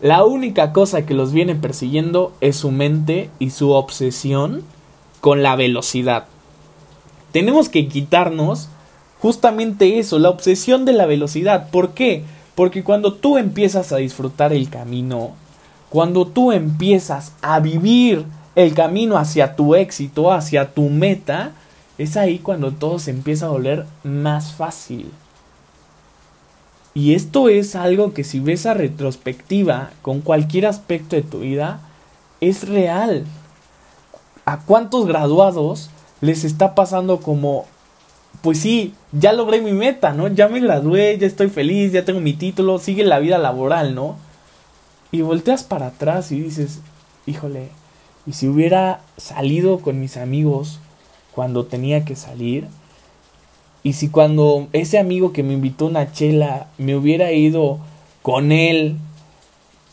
La 0.00 0.24
única 0.24 0.72
cosa 0.72 1.04
que 1.04 1.14
los 1.14 1.32
viene 1.32 1.54
persiguiendo 1.54 2.32
es 2.40 2.56
su 2.56 2.70
mente 2.70 3.30
y 3.38 3.50
su 3.50 3.70
obsesión 3.70 4.62
con 5.20 5.42
la 5.42 5.56
velocidad. 5.56 6.26
Tenemos 7.32 7.68
que 7.68 7.88
quitarnos 7.88 8.68
justamente 9.20 9.98
eso, 9.98 10.18
la 10.18 10.30
obsesión 10.30 10.84
de 10.84 10.92
la 10.92 11.06
velocidad. 11.06 11.70
¿Por 11.70 11.90
qué? 11.90 12.24
Porque 12.54 12.82
cuando 12.82 13.14
tú 13.14 13.38
empiezas 13.38 13.92
a 13.92 13.96
disfrutar 13.96 14.52
el 14.52 14.70
camino, 14.70 15.32
cuando 15.90 16.26
tú 16.26 16.52
empiezas 16.52 17.32
a 17.42 17.60
vivir 17.60 18.24
el 18.58 18.74
camino 18.74 19.16
hacia 19.16 19.54
tu 19.54 19.76
éxito, 19.76 20.32
hacia 20.32 20.74
tu 20.74 20.88
meta, 20.88 21.52
es 21.96 22.16
ahí 22.16 22.40
cuando 22.40 22.72
todo 22.72 22.98
se 22.98 23.12
empieza 23.12 23.46
a 23.46 23.50
volver 23.50 23.86
más 24.02 24.52
fácil. 24.52 25.12
Y 26.92 27.14
esto 27.14 27.48
es 27.48 27.76
algo 27.76 28.12
que 28.14 28.24
si 28.24 28.40
ves 28.40 28.66
a 28.66 28.74
retrospectiva 28.74 29.90
con 30.02 30.22
cualquier 30.22 30.66
aspecto 30.66 31.14
de 31.14 31.22
tu 31.22 31.38
vida, 31.38 31.78
es 32.40 32.68
real. 32.68 33.26
¿A 34.44 34.58
cuántos 34.58 35.06
graduados 35.06 35.90
les 36.20 36.42
está 36.42 36.74
pasando 36.74 37.20
como, 37.20 37.64
pues 38.42 38.58
sí, 38.58 38.92
ya 39.12 39.32
logré 39.32 39.60
mi 39.60 39.72
meta, 39.72 40.12
¿no? 40.12 40.26
Ya 40.26 40.48
me 40.48 40.58
gradué, 40.58 41.16
ya 41.16 41.28
estoy 41.28 41.48
feliz, 41.48 41.92
ya 41.92 42.04
tengo 42.04 42.18
mi 42.18 42.32
título, 42.32 42.80
sigue 42.80 43.04
la 43.04 43.20
vida 43.20 43.38
laboral, 43.38 43.94
¿no? 43.94 44.16
Y 45.12 45.22
volteas 45.22 45.62
para 45.62 45.86
atrás 45.86 46.32
y 46.32 46.40
dices, 46.40 46.80
híjole, 47.24 47.68
y 48.28 48.34
si 48.34 48.46
hubiera 48.46 49.00
salido 49.16 49.78
con 49.78 49.98
mis 50.00 50.18
amigos 50.18 50.80
cuando 51.34 51.64
tenía 51.64 52.04
que 52.04 52.14
salir, 52.14 52.66
y 53.82 53.94
si 53.94 54.10
cuando 54.10 54.68
ese 54.74 54.98
amigo 54.98 55.32
que 55.32 55.42
me 55.42 55.54
invitó 55.54 55.86
una 55.86 56.12
chela 56.12 56.66
me 56.76 56.94
hubiera 56.94 57.32
ido 57.32 57.78
con 58.20 58.52
él, 58.52 58.96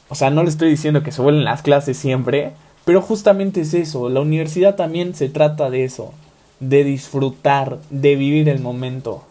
o 0.10 0.16
sea, 0.16 0.32
no 0.32 0.44
le 0.44 0.50
estoy 0.50 0.70
diciendo 0.70 1.02
que 1.02 1.14
se 1.14 1.22
vuelven 1.22 1.46
las 1.46 1.62
clases 1.62 1.96
siempre, 1.96 2.52
pero 2.84 3.02
justamente 3.02 3.62
es 3.62 3.74
eso, 3.74 4.10
la 4.10 4.20
universidad 4.20 4.76
también 4.76 5.16
se 5.16 5.30
trata 5.30 5.70
de 5.70 5.86
eso, 5.86 6.12
de 6.60 6.84
disfrutar, 6.84 7.80
de 7.90 8.18
vivir 8.18 8.50
el 8.50 8.60
momento. 8.60 9.24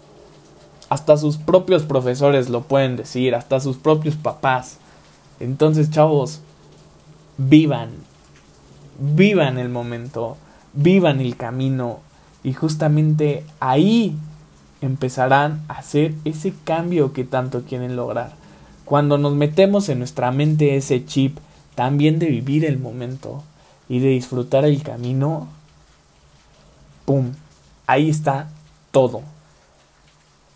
Hasta 0.88 1.18
sus 1.18 1.36
propios 1.36 1.82
profesores 1.82 2.48
lo 2.48 2.62
pueden 2.62 2.96
decir, 2.96 3.34
hasta 3.34 3.60
sus 3.60 3.76
propios 3.76 4.16
papás. 4.16 4.78
Entonces, 5.40 5.90
chavos, 5.90 6.40
vivan, 7.36 7.90
vivan 8.98 9.58
el 9.58 9.68
momento, 9.68 10.36
vivan 10.72 11.20
el 11.20 11.36
camino 11.36 12.00
y 12.42 12.52
justamente 12.52 13.44
ahí 13.60 14.16
empezarán 14.80 15.62
a 15.68 15.74
hacer 15.74 16.14
ese 16.24 16.52
cambio 16.64 17.12
que 17.12 17.24
tanto 17.24 17.62
quieren 17.62 17.96
lograr. 17.96 18.32
Cuando 18.84 19.16
nos 19.16 19.34
metemos 19.34 19.88
en 19.88 19.98
nuestra 19.98 20.30
mente 20.30 20.76
ese 20.76 21.04
chip 21.06 21.38
también 21.74 22.18
de 22.18 22.26
vivir 22.26 22.64
el 22.64 22.78
momento 22.78 23.42
y 23.88 23.98
de 23.98 24.08
disfrutar 24.08 24.64
el 24.64 24.82
camino, 24.82 25.48
¡pum! 27.04 27.32
Ahí 27.86 28.10
está 28.10 28.48
todo. 28.90 29.22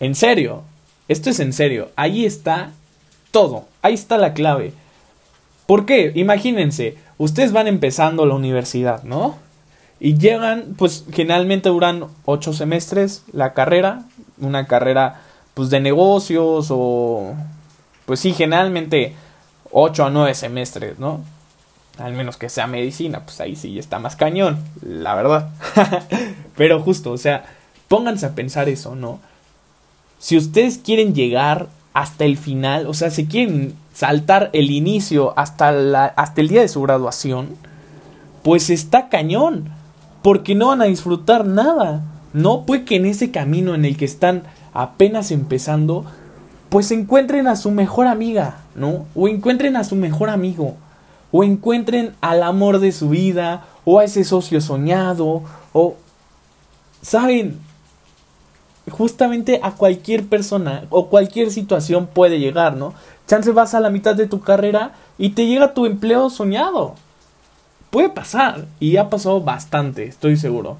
En 0.00 0.14
serio, 0.14 0.62
esto 1.08 1.30
es 1.30 1.40
en 1.40 1.52
serio, 1.52 1.90
ahí 1.96 2.24
está 2.24 2.72
todo, 3.30 3.66
ahí 3.82 3.94
está 3.94 4.18
la 4.18 4.34
clave. 4.34 4.72
¿Por 5.68 5.84
qué? 5.84 6.12
Imagínense, 6.14 6.96
ustedes 7.18 7.52
van 7.52 7.66
empezando 7.66 8.24
la 8.24 8.34
universidad, 8.34 9.02
¿no? 9.02 9.36
Y 10.00 10.16
llegan, 10.16 10.74
pues 10.78 11.04
generalmente 11.12 11.68
duran 11.68 12.06
ocho 12.24 12.54
semestres 12.54 13.22
la 13.34 13.52
carrera, 13.52 14.04
una 14.38 14.66
carrera 14.66 15.20
pues 15.52 15.68
de 15.68 15.80
negocios 15.80 16.68
o 16.70 17.34
pues 18.06 18.20
sí, 18.20 18.32
generalmente 18.32 19.14
ocho 19.70 20.06
a 20.06 20.10
nueve 20.10 20.34
semestres, 20.34 20.98
¿no? 20.98 21.20
Al 21.98 22.14
menos 22.14 22.38
que 22.38 22.48
sea 22.48 22.66
medicina, 22.66 23.26
pues 23.26 23.38
ahí 23.42 23.54
sí 23.54 23.78
está 23.78 23.98
más 23.98 24.16
cañón, 24.16 24.64
la 24.80 25.14
verdad. 25.14 25.50
Pero 26.56 26.80
justo, 26.80 27.12
o 27.12 27.18
sea, 27.18 27.44
pónganse 27.88 28.24
a 28.24 28.34
pensar 28.34 28.70
eso, 28.70 28.94
¿no? 28.94 29.20
Si 30.18 30.34
ustedes 30.38 30.78
quieren 30.78 31.14
llegar 31.14 31.68
hasta 31.92 32.24
el 32.24 32.36
final, 32.36 32.86
o 32.86 32.94
sea, 32.94 33.10
si 33.10 33.26
quieren 33.26 33.74
saltar 33.92 34.50
el 34.52 34.70
inicio 34.70 35.34
hasta, 35.36 35.72
la, 35.72 36.04
hasta 36.06 36.40
el 36.40 36.48
día 36.48 36.60
de 36.60 36.68
su 36.68 36.80
graduación, 36.82 37.48
pues 38.42 38.70
está 38.70 39.08
cañón, 39.08 39.70
porque 40.22 40.54
no 40.54 40.68
van 40.68 40.82
a 40.82 40.86
disfrutar 40.86 41.44
nada. 41.46 42.02
No 42.32 42.64
puede 42.64 42.84
que 42.84 42.96
en 42.96 43.06
ese 43.06 43.30
camino 43.30 43.74
en 43.74 43.84
el 43.84 43.96
que 43.96 44.04
están 44.04 44.42
apenas 44.72 45.30
empezando, 45.30 46.04
pues 46.68 46.90
encuentren 46.90 47.48
a 47.48 47.56
su 47.56 47.70
mejor 47.70 48.06
amiga, 48.06 48.58
¿no? 48.74 49.06
O 49.14 49.28
encuentren 49.28 49.76
a 49.76 49.84
su 49.84 49.96
mejor 49.96 50.30
amigo, 50.30 50.76
o 51.32 51.42
encuentren 51.42 52.14
al 52.20 52.42
amor 52.42 52.78
de 52.78 52.92
su 52.92 53.08
vida, 53.08 53.64
o 53.84 53.98
a 53.98 54.04
ese 54.04 54.24
socio 54.24 54.60
soñado, 54.60 55.42
o... 55.72 55.96
¿Saben? 57.00 57.58
Justamente 58.90 59.60
a 59.62 59.72
cualquier 59.72 60.26
persona 60.26 60.84
o 60.90 61.08
cualquier 61.08 61.50
situación 61.50 62.06
puede 62.06 62.38
llegar, 62.38 62.76
¿no? 62.76 62.94
Chance 63.26 63.52
vas 63.52 63.74
a 63.74 63.80
la 63.80 63.90
mitad 63.90 64.14
de 64.14 64.26
tu 64.26 64.40
carrera 64.40 64.92
y 65.18 65.30
te 65.30 65.46
llega 65.46 65.74
tu 65.74 65.86
empleo 65.86 66.30
soñado. 66.30 66.94
Puede 67.90 68.10
pasar, 68.10 68.66
y 68.80 68.96
ha 68.96 69.08
pasado 69.08 69.40
bastante, 69.40 70.04
estoy 70.04 70.36
seguro. 70.36 70.76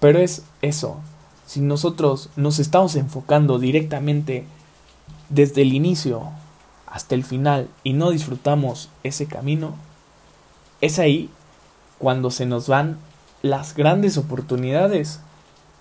Pero 0.00 0.18
es 0.18 0.44
eso, 0.60 0.98
si 1.46 1.60
nosotros 1.60 2.30
nos 2.36 2.58
estamos 2.58 2.96
enfocando 2.96 3.58
directamente 3.58 4.46
desde 5.28 5.62
el 5.62 5.72
inicio 5.72 6.30
hasta 6.86 7.14
el 7.14 7.24
final 7.24 7.68
y 7.82 7.94
no 7.94 8.10
disfrutamos 8.10 8.90
ese 9.02 9.26
camino, 9.26 9.74
es 10.80 10.98
ahí 10.98 11.30
cuando 11.98 12.30
se 12.30 12.46
nos 12.46 12.68
van 12.68 12.98
las 13.42 13.74
grandes 13.74 14.18
oportunidades 14.18 15.20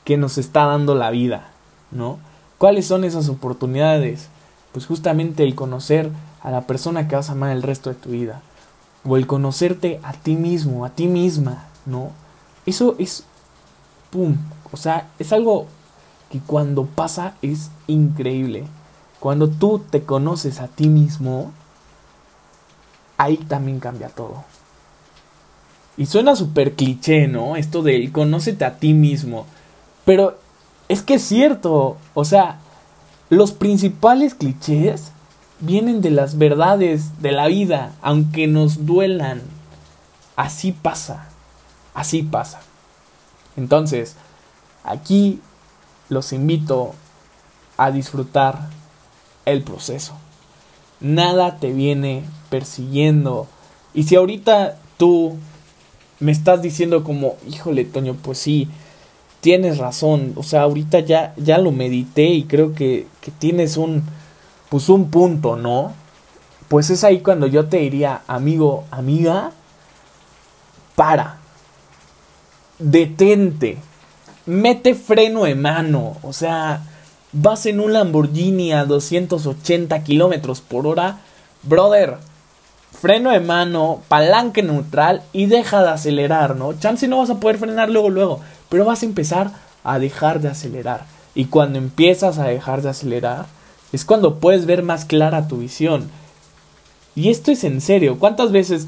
que 0.03 0.17
nos 0.17 0.38
está 0.38 0.65
dando 0.65 0.95
la 0.95 1.12
vida, 1.12 1.50
¿no? 1.91 2.19
¿Cuáles 2.57 2.88
son 2.88 3.03
esas 3.03 3.29
oportunidades? 3.29 4.27
Pues 4.72 4.86
justamente 4.86 5.43
el 5.43 5.55
conocer 5.55 6.10
a 6.41 6.51
la 6.51 6.62
persona 6.62 7.07
que 7.07 7.15
vas 7.15 7.29
a 7.29 7.33
amar 7.33 7.51
el 7.51 7.63
resto 7.63 7.89
de 7.89 7.95
tu 7.95 8.10
vida. 8.10 8.41
O 9.05 9.17
el 9.17 9.27
conocerte 9.27 10.00
a 10.03 10.13
ti 10.13 10.36
mismo, 10.36 10.86
a 10.86 10.89
ti 10.89 11.07
misma, 11.07 11.65
¿no? 11.86 12.12
Eso 12.65 12.95
es, 13.00 13.24
¡pum! 14.12 14.38
O 14.72 14.77
sea, 14.77 15.10
es 15.19 15.33
algo 15.33 15.67
que 16.31 16.39
cuando 16.39 16.86
pasa 16.86 17.36
es 17.41 17.69
increíble. 17.88 18.65
Cuando 19.19 19.48
tú 19.48 19.79
te 19.79 20.03
conoces 20.03 20.60
a 20.60 20.67
ti 20.67 20.88
mismo, 20.88 21.51
ahí 23.17 23.38
también 23.38 23.79
cambia 23.79 24.10
todo. 24.10 24.43
Y 25.95 26.07
suena 26.07 26.36
súper 26.36 26.74
cliché, 26.74 27.27
¿no? 27.27 27.55
Esto 27.55 27.83
del 27.83 28.12
conócete 28.12 28.65
a 28.65 28.77
ti 28.77 28.93
mismo. 28.93 29.45
Pero 30.05 30.38
es 30.89 31.01
que 31.01 31.15
es 31.15 31.24
cierto. 31.24 31.98
O 32.13 32.25
sea, 32.25 32.60
los 33.29 33.51
principales 33.51 34.36
clichés 34.36 35.12
vienen 35.60 36.01
de 36.01 36.12
las 36.12 36.38
verdades 36.38 37.22
de 37.22 37.31
la 37.31 37.48
vida, 37.48 37.93
aunque 38.01 38.48
nos 38.48 38.86
duelan. 38.86 39.41
Así 40.36 40.72
pasa. 40.72 41.29
Así 41.93 42.24
pasa. 42.24 42.62
Entonces, 43.55 44.15
aquí 44.83 45.39
los 46.10 46.33
invito 46.33 46.93
a 47.77 47.91
disfrutar 47.91 48.69
el 49.45 49.63
proceso. 49.63 50.13
Nada 51.00 51.57
te 51.57 51.72
viene 51.72 52.24
persiguiendo. 52.50 53.48
Y 53.93 54.03
si 54.03 54.15
ahorita 54.15 54.77
tú 54.98 55.38
me 56.19 56.31
estás 56.31 56.62
diciendo 56.62 57.03
como, 57.03 57.36
híjole, 57.48 57.86
Toño, 57.86 58.15
pues 58.15 58.38
sí, 58.38 58.69
tienes 59.43 59.77
razón. 59.77 60.31
O 60.38 60.43
sea, 60.43 60.62
ahorita 60.62 61.01
ya, 61.01 61.33
ya 61.35 61.57
lo 61.57 61.71
medité 61.71 62.27
y 62.27 62.45
creo 62.45 62.73
que, 62.73 63.07
que 63.19 63.29
tienes 63.29 63.75
un, 63.75 64.03
pues 64.69 64.88
un 64.88 65.12
punto, 65.12 65.57
¿no? 65.57 65.91
Pues 66.69 66.89
es 66.89 67.03
ahí 67.03 67.19
cuando 67.19 67.45
yo 67.45 67.65
te 67.65 67.79
diría, 67.79 68.21
amigo, 68.25 68.85
amiga, 68.89 69.51
para. 70.95 71.39
Detente. 72.79 73.77
Mete 74.45 74.95
freno 74.95 75.43
de 75.43 75.55
mano. 75.55 76.15
O 76.23 76.31
sea, 76.31 76.81
vas 77.33 77.65
en 77.65 77.81
un 77.81 77.91
Lamborghini 77.91 78.71
a 78.71 78.85
280 78.85 80.03
kilómetros 80.05 80.62
por 80.62 80.88
hora. 80.88 81.19
Brother, 81.63 82.15
freno 82.93 83.31
de 83.31 83.41
mano, 83.41 84.01
palanca 84.07 84.62
neutral 84.62 85.21
y 85.33 85.47
deja 85.47 85.83
de 85.83 85.89
acelerar, 85.89 86.55
¿no? 86.55 86.71
Chance 86.79 87.09
no 87.09 87.17
vas 87.17 87.29
a 87.29 87.41
poder 87.41 87.57
frenar 87.57 87.89
luego, 87.89 88.09
luego, 88.09 88.39
pero 88.74 88.86
vas 88.86 89.03
a 89.03 89.06
empezar 89.06 89.51
a 89.84 90.00
dejar 90.00 90.42
de 90.42 90.48
acelerar. 90.48 91.06
Y 91.36 91.46
cuando 91.46 91.77
empiezas 91.77 92.39
a 92.39 92.46
dejar 92.46 92.82
de 92.82 92.89
acelerar, 92.89 93.46
es 93.92 94.03
cuando 94.03 94.39
puedes 94.39 94.65
ver 94.65 94.82
más 94.82 95.06
clara 95.06 95.48
tu 95.48 95.58
visión. 95.58 96.10
Y 97.13 97.30
esto 97.30 97.51
es 97.51 97.63
en 97.65 97.82
serio. 97.82 98.18
¿Cuántas 98.18 98.51
veces, 98.51 98.88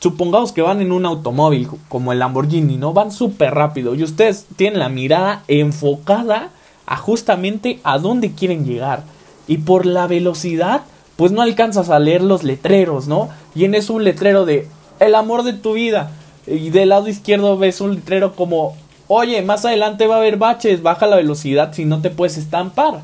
supongamos 0.00 0.50
que 0.50 0.62
van 0.62 0.80
en 0.80 0.90
un 0.90 1.06
automóvil 1.06 1.68
como 1.88 2.10
el 2.10 2.18
Lamborghini, 2.18 2.76
¿no? 2.76 2.92
Van 2.92 3.12
súper 3.12 3.54
rápido 3.54 3.94
y 3.94 4.02
ustedes 4.02 4.46
tienen 4.56 4.80
la 4.80 4.88
mirada 4.88 5.44
enfocada 5.46 6.50
a 6.86 6.96
justamente 6.96 7.78
a 7.84 7.98
dónde 7.98 8.32
quieren 8.32 8.64
llegar. 8.64 9.04
Y 9.46 9.58
por 9.58 9.86
la 9.86 10.08
velocidad, 10.08 10.82
pues 11.14 11.30
no 11.30 11.40
alcanzas 11.40 11.88
a 11.88 12.00
leer 12.00 12.22
los 12.22 12.42
letreros, 12.42 13.06
¿no? 13.06 13.28
Y 13.54 13.64
en 13.64 13.76
eso 13.76 13.94
un 13.94 14.02
letrero 14.02 14.44
de 14.44 14.66
el 14.98 15.14
amor 15.14 15.44
de 15.44 15.52
tu 15.52 15.74
vida. 15.74 16.10
Y 16.48 16.70
del 16.70 16.88
lado 16.88 17.06
izquierdo 17.06 17.56
ves 17.58 17.80
un 17.80 17.94
letrero 17.94 18.34
como, 18.34 18.74
oye, 19.12 19.42
más 19.42 19.64
adelante 19.64 20.06
va 20.06 20.14
a 20.14 20.18
haber 20.18 20.36
baches, 20.36 20.82
baja 20.82 21.08
la 21.08 21.16
velocidad 21.16 21.72
si 21.72 21.84
no 21.84 22.00
te 22.00 22.10
puedes 22.10 22.38
estampar. 22.38 23.00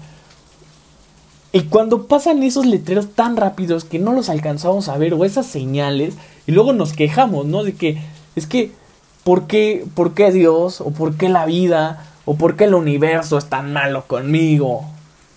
Y 1.50 1.62
cuando 1.62 2.06
pasan 2.06 2.44
esos 2.44 2.64
letreros 2.64 3.08
tan 3.14 3.36
rápidos 3.36 3.84
que 3.84 3.98
no 3.98 4.12
los 4.12 4.28
alcanzamos 4.28 4.88
a 4.88 4.98
ver 4.98 5.14
o 5.14 5.24
esas 5.24 5.46
señales 5.46 6.14
y 6.46 6.52
luego 6.52 6.72
nos 6.72 6.92
quejamos, 6.92 7.46
¿no? 7.46 7.64
De 7.64 7.74
que 7.74 8.00
es 8.36 8.46
que 8.46 8.70
¿por 9.24 9.48
qué, 9.48 9.84
por 9.94 10.14
qué 10.14 10.30
Dios 10.30 10.80
o 10.80 10.92
por 10.92 11.16
qué 11.16 11.28
la 11.28 11.44
vida 11.44 12.04
o 12.24 12.36
por 12.36 12.54
qué 12.54 12.64
el 12.64 12.74
universo 12.74 13.36
es 13.36 13.46
tan 13.46 13.72
malo 13.72 14.04
conmigo? 14.06 14.84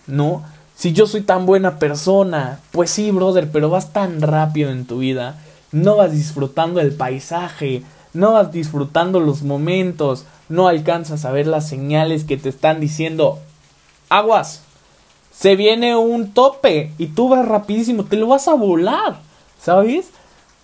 ¿No? 0.05 0.43
Si 0.75 0.93
yo 0.93 1.07
soy 1.07 1.21
tan 1.21 1.47
buena 1.47 1.79
persona, 1.79 2.59
pues 2.71 2.91
sí, 2.91 3.09
brother, 3.09 3.49
pero 3.51 3.71
vas 3.71 3.91
tan 3.91 4.21
rápido 4.21 4.69
en 4.69 4.85
tu 4.85 4.99
vida, 4.99 5.39
no 5.71 5.95
vas 5.95 6.11
disfrutando 6.11 6.79
el 6.79 6.91
paisaje, 6.93 7.81
no 8.13 8.33
vas 8.33 8.51
disfrutando 8.51 9.19
los 9.19 9.41
momentos, 9.41 10.25
no 10.49 10.67
alcanzas 10.67 11.25
a 11.25 11.31
ver 11.31 11.47
las 11.47 11.67
señales 11.69 12.23
que 12.23 12.37
te 12.37 12.49
están 12.49 12.79
diciendo, 12.79 13.39
aguas, 14.09 14.63
se 15.31 15.55
viene 15.55 15.95
un 15.95 16.33
tope 16.33 16.91
y 16.97 17.07
tú 17.07 17.29
vas 17.29 17.47
rapidísimo, 17.47 18.03
te 18.03 18.17
lo 18.17 18.27
vas 18.27 18.47
a 18.47 18.55
volar, 18.55 19.19
¿sabes? 19.61 20.09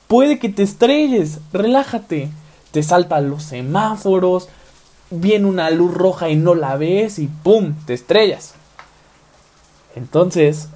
Puede 0.07 0.39
que 0.39 0.49
te 0.49 0.63
estrelles, 0.63 1.39
relájate. 1.53 2.29
Te 2.71 2.83
saltan 2.83 3.29
los 3.29 3.43
semáforos, 3.43 4.49
viene 5.09 5.45
una 5.45 5.69
luz 5.69 5.93
roja 5.93 6.27
y 6.27 6.35
no 6.35 6.55
la 6.55 6.75
ves 6.75 7.19
y 7.19 7.27
¡pum! 7.27 7.73
te 7.85 7.93
estrellas. 7.93 8.55
Entonces, 9.95 10.67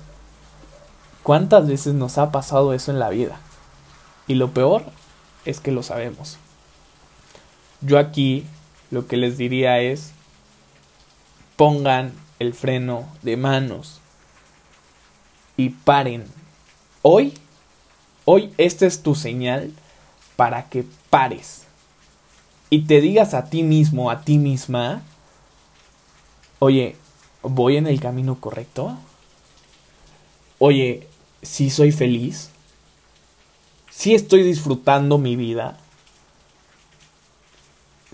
¿cuántas 1.23 1.67
veces 1.67 1.93
nos 1.93 2.17
ha 2.17 2.31
pasado 2.31 2.73
eso 2.73 2.91
en 2.91 2.99
la 2.99 3.09
vida? 3.09 3.41
Y 4.27 4.35
lo 4.35 4.51
peor 4.51 4.83
es 5.43 5.59
que 5.59 5.73
lo 5.73 5.83
sabemos. 5.83 6.37
Yo 7.81 7.99
aquí 7.99 8.45
lo 8.91 9.07
que 9.07 9.17
les 9.17 9.37
diría 9.37 9.79
es, 9.79 10.11
pongan 11.55 12.13
el 12.39 12.53
freno 12.53 13.07
de 13.21 13.37
manos 13.37 13.99
y 15.57 15.69
paren. 15.69 16.25
Hoy, 17.01 17.33
hoy 18.25 18.53
esta 18.57 18.85
es 18.85 19.03
tu 19.03 19.15
señal 19.15 19.73
para 20.35 20.69
que 20.69 20.85
pares 21.09 21.65
y 22.69 22.83
te 22.83 23.01
digas 23.01 23.33
a 23.33 23.45
ti 23.49 23.63
mismo, 23.63 24.11
a 24.11 24.21
ti 24.21 24.37
misma, 24.37 25.01
oye, 26.59 26.95
¿voy 27.41 27.77
en 27.77 27.87
el 27.87 27.99
camino 27.99 28.39
correcto? 28.39 28.97
Oye, 30.59 31.07
¿sí 31.41 31.69
soy 31.69 31.91
feliz? 31.91 32.51
¿Sí 33.89 34.13
estoy 34.13 34.43
disfrutando 34.43 35.17
mi 35.17 35.35
vida? 35.35 35.77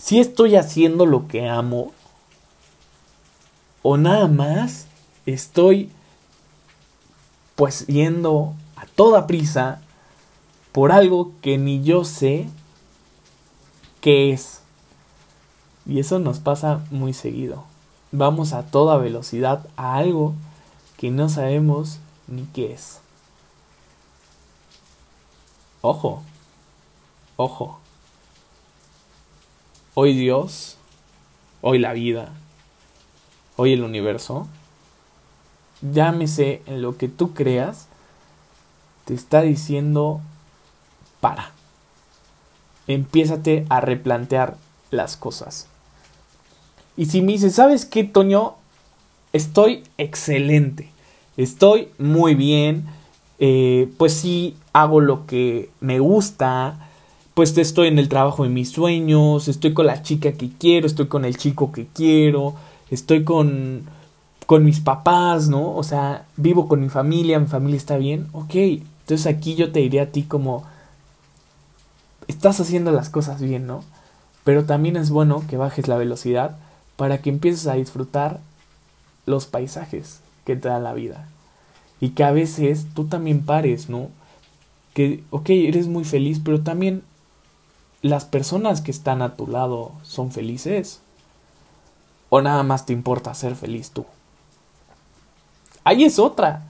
¿Sí 0.06 0.20
estoy 0.20 0.56
haciendo 0.56 1.08
lo 1.08 1.28
que 1.28 1.50
amo? 1.50 1.92
o 3.88 3.98
nada 3.98 4.28
más 4.28 4.88
estoy 5.28 5.92
pues 7.56 7.86
yendo 7.86 8.56
a 8.76 8.88
toda 8.88 9.28
prisa 9.28 9.80
por 10.72 10.92
algo 10.92 11.34
que 11.44 11.60
ni 11.60 11.84
yo 11.84 12.04
sé 12.04 12.48
qué 14.02 14.32
es. 14.32 14.62
Y 15.86 16.00
eso 16.00 16.18
nos 16.18 16.40
pasa 16.40 16.84
muy 16.90 17.14
seguido. 17.14 17.64
Vamos 18.12 18.54
a 18.54 18.64
toda 18.64 18.98
velocidad 18.98 19.68
a 19.78 19.98
algo 19.98 20.34
que 20.98 21.12
no 21.12 21.30
sabemos 21.30 22.00
ni 22.28 22.46
qué 22.46 22.74
es. 22.74 23.02
Ojo, 25.82 26.24
ojo. 27.38 27.85
Hoy 29.98 30.14
Dios, 30.14 30.76
hoy 31.62 31.80
la 31.80 31.94
vida, 31.94 32.34
hoy 33.56 33.72
el 33.72 33.82
universo, 33.82 34.46
llámese 35.82 36.62
en 36.66 36.82
lo 36.82 36.98
que 36.98 37.08
tú 37.08 37.34
creas, 37.34 37.88
te 39.06 39.14
está 39.14 39.42
diciendo 39.42 40.20
para. 41.22 41.52
Empiézate 42.88 43.66
a 43.70 43.80
replantear 43.80 44.58
las 44.92 45.16
cosas. 45.16 45.68
Y 46.98 47.06
si 47.06 47.22
me 47.22 47.32
dices, 47.32 47.56
¿sabes 47.56 47.86
qué, 47.86 48.04
Toño? 48.04 48.56
Estoy 49.32 49.86
excelente. 49.98 50.90
Estoy 51.38 51.88
muy 52.00 52.36
bien. 52.36 52.86
Eh, 53.40 53.90
pues 53.98 54.14
sí, 54.14 54.58
hago 54.74 55.00
lo 55.00 55.26
que 55.26 55.70
me 55.80 56.00
gusta. 56.00 56.85
Pues 57.36 57.56
estoy 57.58 57.90
en 57.90 58.00
el 58.00 58.10
trabajo 58.10 58.44
de 58.44 58.50
mis 58.50 58.72
sueños. 58.72 59.48
Estoy 59.48 59.74
con 59.76 59.86
la 59.86 60.02
chica 60.02 60.32
que 60.32 60.50
quiero. 60.50 60.88
Estoy 60.88 61.08
con 61.08 61.24
el 61.24 61.38
chico 61.38 61.72
que 61.72 61.86
quiero 61.94 62.56
estoy 62.90 63.24
con, 63.24 63.84
con 64.46 64.64
mis 64.64 64.80
papás, 64.80 65.48
¿no? 65.48 65.76
O 65.76 65.84
sea, 65.84 66.26
vivo 66.38 66.68
con 66.68 66.82
mi 66.82 66.90
familia, 66.90 67.40
mi 67.40 67.48
familia 67.48 67.78
está 67.78 67.98
bien, 67.98 68.28
ok. 68.34 68.56
Entonces 68.56 69.28
aquí 69.28 69.56
yo 69.56 69.72
te 69.72 69.80
diría 69.80 70.04
a 70.04 70.08
ti 70.08 70.24
como, 70.24 70.64
estás 72.28 72.60
haciendo 72.60 72.92
las 72.92 73.10
cosas 73.10 73.42
bien, 73.42 73.68
¿no? 73.68 73.84
Pero 74.44 74.66
también 74.66 74.96
es 74.96 75.10
bueno 75.10 75.44
que 75.48 75.58
bajes 75.58 75.88
la 75.88 75.98
velocidad 75.98 76.58
para 76.96 77.20
que 77.20 77.30
empieces 77.30 77.68
a 77.68 77.74
disfrutar 77.74 78.40
los 79.26 79.48
paisajes 79.48 80.22
que 80.46 80.56
te 80.56 80.70
da 80.70 80.80
la 80.80 80.94
vida. 80.94 81.28
Y 82.00 82.10
que 82.10 82.24
a 82.24 82.32
veces 82.32 82.88
tú 82.94 83.06
también 83.06 83.46
pares, 83.46 83.90
¿no? 83.90 84.10
Que, 84.94 85.24
ok, 85.30 85.50
eres 85.50 85.88
muy 85.88 86.06
feliz, 86.06 86.40
pero 86.44 86.62
también 86.62 87.04
las 88.06 88.24
personas 88.24 88.82
que 88.82 88.92
están 88.92 89.24
a 89.24 89.36
tu 89.36 89.48
lado 89.48 89.92
son 90.04 90.32
felices. 90.32 91.02
¿O 92.30 92.40
nada 92.40 92.62
más 92.62 92.86
te 92.86 92.94
importa 92.94 93.34
ser 93.34 93.56
feliz 93.56 93.90
tú? 93.90 94.06
Ahí 95.84 96.04
es 96.04 96.20
otra. 96.20 96.68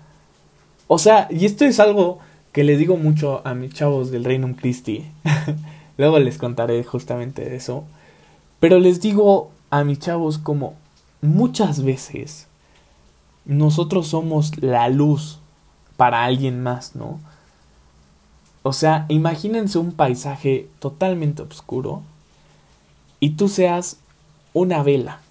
O 0.88 0.98
sea, 0.98 1.28
y 1.30 1.46
esto 1.46 1.66
es 1.66 1.82
algo 1.82 2.20
que 2.54 2.64
le 2.64 2.78
digo 2.78 2.96
mucho 2.96 3.42
a 3.44 3.54
mis 3.54 3.74
chavos 3.74 4.12
del 4.12 4.24
Reino 4.24 4.56
Christi. 4.56 5.12
Luego 5.98 6.20
les 6.20 6.38
contaré 6.38 6.82
justamente 6.86 7.44
de 7.44 7.58
eso. 7.58 7.84
Pero 8.62 8.80
les 8.80 9.02
digo 9.02 9.52
a 9.72 9.84
mis 9.84 10.00
chavos 10.00 10.38
como 10.38 10.76
muchas 11.22 11.84
veces 11.84 12.48
nosotros 13.44 14.08
somos 14.08 14.58
la 14.64 14.88
luz 14.88 15.40
para 15.98 16.24
alguien 16.24 16.64
más, 16.64 16.96
¿no? 16.96 17.20
O 18.66 18.74
sea, 18.74 19.06
imagínense 19.10 19.78
un 19.78 19.92
paisaje 19.92 20.68
totalmente 20.80 21.44
oscuro 21.44 22.02
y 23.20 23.32
tú 23.32 23.48
seas 23.48 24.00
una 24.54 24.82
vela 24.82 25.22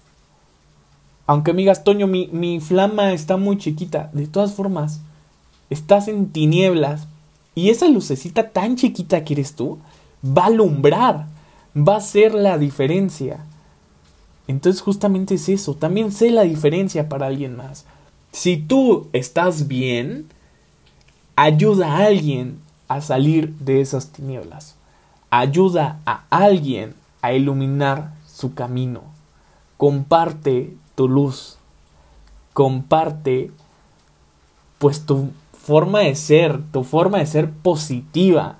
aunque 1.27 1.53
me 1.53 1.59
digas, 1.59 1.83
Toño, 1.83 2.07
mi, 2.07 2.27
mi 2.31 2.59
flama 2.59 3.13
está 3.13 3.37
muy 3.37 3.57
chiquita. 3.57 4.09
De 4.13 4.27
todas 4.27 4.53
formas, 4.53 5.01
estás 5.69 6.07
en 6.07 6.29
tinieblas. 6.29 7.07
Y 7.55 7.69
esa 7.69 7.87
lucecita 7.87 8.49
tan 8.49 8.75
chiquita 8.75 9.23
que 9.23 9.33
eres 9.33 9.53
tú 9.53 9.79
va 10.25 10.43
a 10.43 10.47
alumbrar. 10.47 11.27
Va 11.75 11.97
a 11.97 12.01
ser 12.01 12.33
la 12.35 12.57
diferencia. 12.57 13.45
Entonces 14.47 14.81
justamente 14.81 15.35
es 15.35 15.49
eso. 15.49 15.73
También 15.73 16.11
sé 16.11 16.29
la 16.29 16.43
diferencia 16.43 17.09
para 17.09 17.27
alguien 17.27 17.55
más. 17.55 17.85
Si 18.31 18.57
tú 18.57 19.07
estás 19.13 19.67
bien, 19.67 20.27
ayuda 21.35 21.93
a 21.93 22.05
alguien 22.05 22.59
a 22.87 23.01
salir 23.01 23.53
de 23.55 23.81
esas 23.81 24.09
tinieblas. 24.11 24.75
Ayuda 25.29 25.99
a 26.05 26.23
alguien 26.29 26.95
a 27.21 27.33
iluminar 27.33 28.13
su 28.27 28.53
camino. 28.53 29.01
Comparte 29.77 30.75
tu 30.95 31.09
luz, 31.09 31.57
comparte 32.53 33.51
pues 34.77 35.05
tu 35.05 35.31
forma 35.53 35.99
de 35.99 36.15
ser, 36.15 36.61
tu 36.71 36.83
forma 36.83 37.17
de 37.17 37.25
ser 37.25 37.51
positiva. 37.51 38.57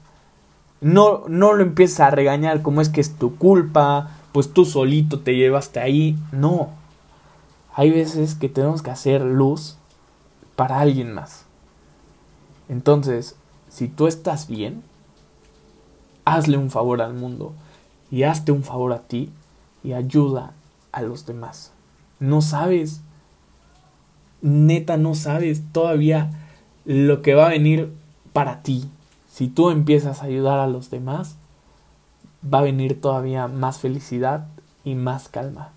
No, 0.81 1.23
no 1.27 1.53
lo 1.53 1.63
empieces 1.63 1.99
a 1.99 2.09
regañar 2.09 2.61
como 2.61 2.81
es 2.81 2.89
que 2.89 3.01
es 3.01 3.15
tu 3.15 3.35
culpa, 3.35 4.09
pues 4.31 4.51
tú 4.51 4.65
solito 4.65 5.19
te 5.19 5.35
llevaste 5.35 5.79
ahí. 5.79 6.17
No. 6.31 6.69
Hay 7.73 7.91
veces 7.91 8.35
que 8.35 8.49
tenemos 8.49 8.81
que 8.81 8.91
hacer 8.91 9.21
luz 9.21 9.77
para 10.55 10.79
alguien 10.79 11.13
más. 11.13 11.45
Entonces, 12.69 13.35
si 13.75 13.89
tú 13.89 14.07
estás 14.07 14.47
bien, 14.47 14.83
hazle 16.23 16.57
un 16.57 16.71
favor 16.71 17.01
al 17.01 17.13
mundo 17.13 17.51
y 18.09 18.23
hazte 18.23 18.53
un 18.53 18.63
favor 18.63 18.93
a 18.93 18.99
ti 18.99 19.33
y 19.83 19.91
ayuda 19.91 20.53
a 20.93 21.01
los 21.01 21.25
demás. 21.25 21.73
No 22.21 22.41
sabes, 22.41 23.01
neta 24.41 24.95
no 24.95 25.13
sabes 25.13 25.61
todavía 25.73 26.29
lo 26.85 27.21
que 27.21 27.33
va 27.33 27.47
a 27.47 27.49
venir 27.49 27.91
para 28.31 28.61
ti. 28.61 28.89
Si 29.27 29.49
tú 29.49 29.69
empiezas 29.69 30.21
a 30.21 30.27
ayudar 30.27 30.59
a 30.59 30.67
los 30.67 30.89
demás, 30.89 31.35
va 32.41 32.59
a 32.59 32.69
venir 32.69 33.01
todavía 33.01 33.49
más 33.49 33.79
felicidad 33.79 34.47
y 34.85 34.95
más 34.95 35.27
calma. 35.27 35.71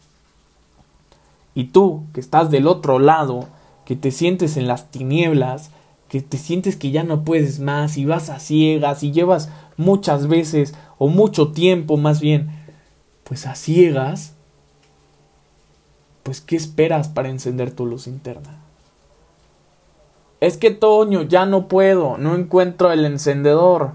Y 1.52 1.64
tú, 1.64 2.04
que 2.14 2.20
estás 2.20 2.52
del 2.52 2.68
otro 2.68 3.00
lado, 3.00 3.48
que 3.84 3.96
te 3.96 4.12
sientes 4.12 4.56
en 4.56 4.68
las 4.68 4.88
tinieblas, 4.92 5.72
que 6.08 6.22
te 6.22 6.38
sientes 6.38 6.76
que 6.76 6.90
ya 6.90 7.04
no 7.04 7.24
puedes 7.24 7.60
más 7.60 7.98
y 7.98 8.04
vas 8.04 8.30
a 8.30 8.38
ciegas 8.38 9.02
y 9.02 9.12
llevas 9.12 9.50
muchas 9.76 10.26
veces 10.26 10.74
o 10.96 11.08
mucho 11.08 11.52
tiempo 11.52 11.96
más 11.96 12.20
bien, 12.20 12.50
pues 13.24 13.46
a 13.46 13.54
ciegas, 13.54 14.34
pues 16.22 16.40
¿qué 16.40 16.56
esperas 16.56 17.08
para 17.08 17.28
encender 17.28 17.70
tu 17.70 17.86
luz 17.86 18.06
interna? 18.06 18.58
Es 20.40 20.56
que 20.56 20.70
Toño, 20.70 21.22
ya 21.22 21.46
no 21.46 21.68
puedo, 21.68 22.16
no 22.16 22.34
encuentro 22.34 22.92
el 22.92 23.04
encendedor, 23.04 23.92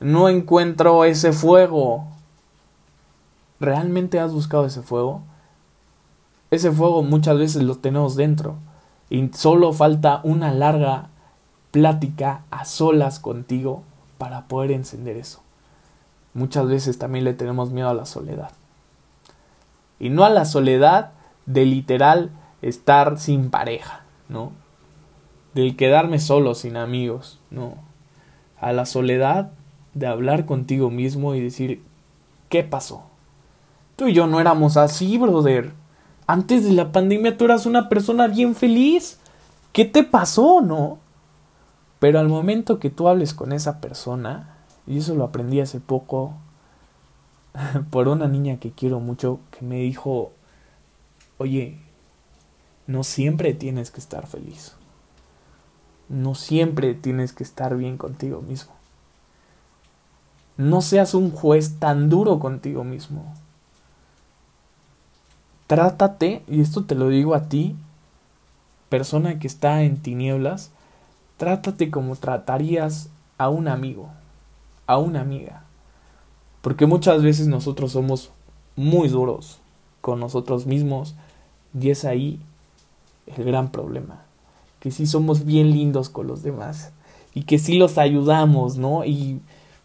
no 0.00 0.28
encuentro 0.28 1.04
ese 1.04 1.32
fuego. 1.32 2.04
¿Realmente 3.60 4.18
has 4.18 4.32
buscado 4.32 4.66
ese 4.66 4.82
fuego? 4.82 5.22
Ese 6.50 6.72
fuego 6.72 7.02
muchas 7.02 7.38
veces 7.38 7.62
lo 7.62 7.76
tenemos 7.76 8.16
dentro 8.16 8.56
y 9.08 9.30
solo 9.34 9.72
falta 9.72 10.20
una 10.24 10.52
larga 10.52 11.10
plática 11.74 12.44
a 12.52 12.64
solas 12.64 13.18
contigo 13.18 13.82
para 14.16 14.46
poder 14.46 14.70
encender 14.70 15.16
eso. 15.16 15.42
Muchas 16.32 16.68
veces 16.68 16.98
también 16.98 17.24
le 17.24 17.34
tenemos 17.34 17.72
miedo 17.72 17.88
a 17.88 17.94
la 17.94 18.06
soledad. 18.06 18.52
Y 19.98 20.08
no 20.08 20.24
a 20.24 20.30
la 20.30 20.44
soledad 20.44 21.10
de 21.46 21.66
literal 21.66 22.30
estar 22.62 23.18
sin 23.18 23.50
pareja, 23.50 24.04
¿no? 24.28 24.52
Del 25.52 25.74
quedarme 25.74 26.20
solo, 26.20 26.54
sin 26.54 26.76
amigos, 26.76 27.40
no. 27.50 27.74
A 28.60 28.72
la 28.72 28.86
soledad 28.86 29.50
de 29.94 30.06
hablar 30.06 30.46
contigo 30.46 30.90
mismo 30.90 31.34
y 31.34 31.40
decir, 31.40 31.82
¿qué 32.50 32.62
pasó? 32.62 33.02
Tú 33.96 34.06
y 34.06 34.12
yo 34.12 34.28
no 34.28 34.38
éramos 34.38 34.76
así, 34.76 35.18
brother. 35.18 35.72
Antes 36.28 36.64
de 36.64 36.70
la 36.70 36.92
pandemia 36.92 37.36
tú 37.36 37.46
eras 37.46 37.66
una 37.66 37.88
persona 37.88 38.28
bien 38.28 38.54
feliz. 38.54 39.18
¿Qué 39.72 39.84
te 39.84 40.04
pasó, 40.04 40.60
no? 40.60 41.02
Pero 42.04 42.20
al 42.20 42.28
momento 42.28 42.80
que 42.80 42.90
tú 42.90 43.08
hables 43.08 43.32
con 43.32 43.50
esa 43.54 43.80
persona, 43.80 44.58
y 44.86 44.98
eso 44.98 45.14
lo 45.14 45.24
aprendí 45.24 45.60
hace 45.60 45.80
poco 45.80 46.34
por 47.90 48.08
una 48.08 48.28
niña 48.28 48.58
que 48.58 48.72
quiero 48.72 49.00
mucho, 49.00 49.40
que 49.50 49.64
me 49.64 49.76
dijo, 49.76 50.30
oye, 51.38 51.78
no 52.86 53.04
siempre 53.04 53.54
tienes 53.54 53.90
que 53.90 54.00
estar 54.00 54.26
feliz. 54.26 54.74
No 56.10 56.34
siempre 56.34 56.92
tienes 56.92 57.32
que 57.32 57.42
estar 57.42 57.74
bien 57.74 57.96
contigo 57.96 58.42
mismo. 58.42 58.74
No 60.58 60.82
seas 60.82 61.14
un 61.14 61.30
juez 61.30 61.78
tan 61.78 62.10
duro 62.10 62.38
contigo 62.38 62.84
mismo. 62.84 63.32
Trátate, 65.68 66.42
y 66.48 66.60
esto 66.60 66.84
te 66.84 66.96
lo 66.96 67.08
digo 67.08 67.34
a 67.34 67.48
ti, 67.48 67.74
persona 68.90 69.38
que 69.38 69.46
está 69.46 69.84
en 69.84 70.02
tinieblas, 70.02 70.70
trátate 71.36 71.90
como 71.90 72.16
tratarías 72.16 73.08
a 73.38 73.48
un 73.48 73.68
amigo, 73.68 74.08
a 74.86 74.98
una 74.98 75.20
amiga. 75.20 75.64
Porque 76.60 76.86
muchas 76.86 77.22
veces 77.22 77.46
nosotros 77.46 77.92
somos 77.92 78.30
muy 78.76 79.08
duros 79.08 79.58
con 80.00 80.20
nosotros 80.20 80.66
mismos 80.66 81.14
y 81.78 81.90
es 81.90 82.04
ahí 82.04 82.40
el 83.36 83.44
gran 83.44 83.70
problema. 83.70 84.22
Que 84.80 84.90
sí 84.90 85.06
somos 85.06 85.44
bien 85.44 85.70
lindos 85.70 86.08
con 86.08 86.26
los 86.26 86.42
demás 86.42 86.92
y 87.34 87.42
que 87.42 87.58
sí 87.58 87.78
los 87.78 87.98
ayudamos, 87.98 88.76
¿no? 88.76 89.04
Y 89.04 89.40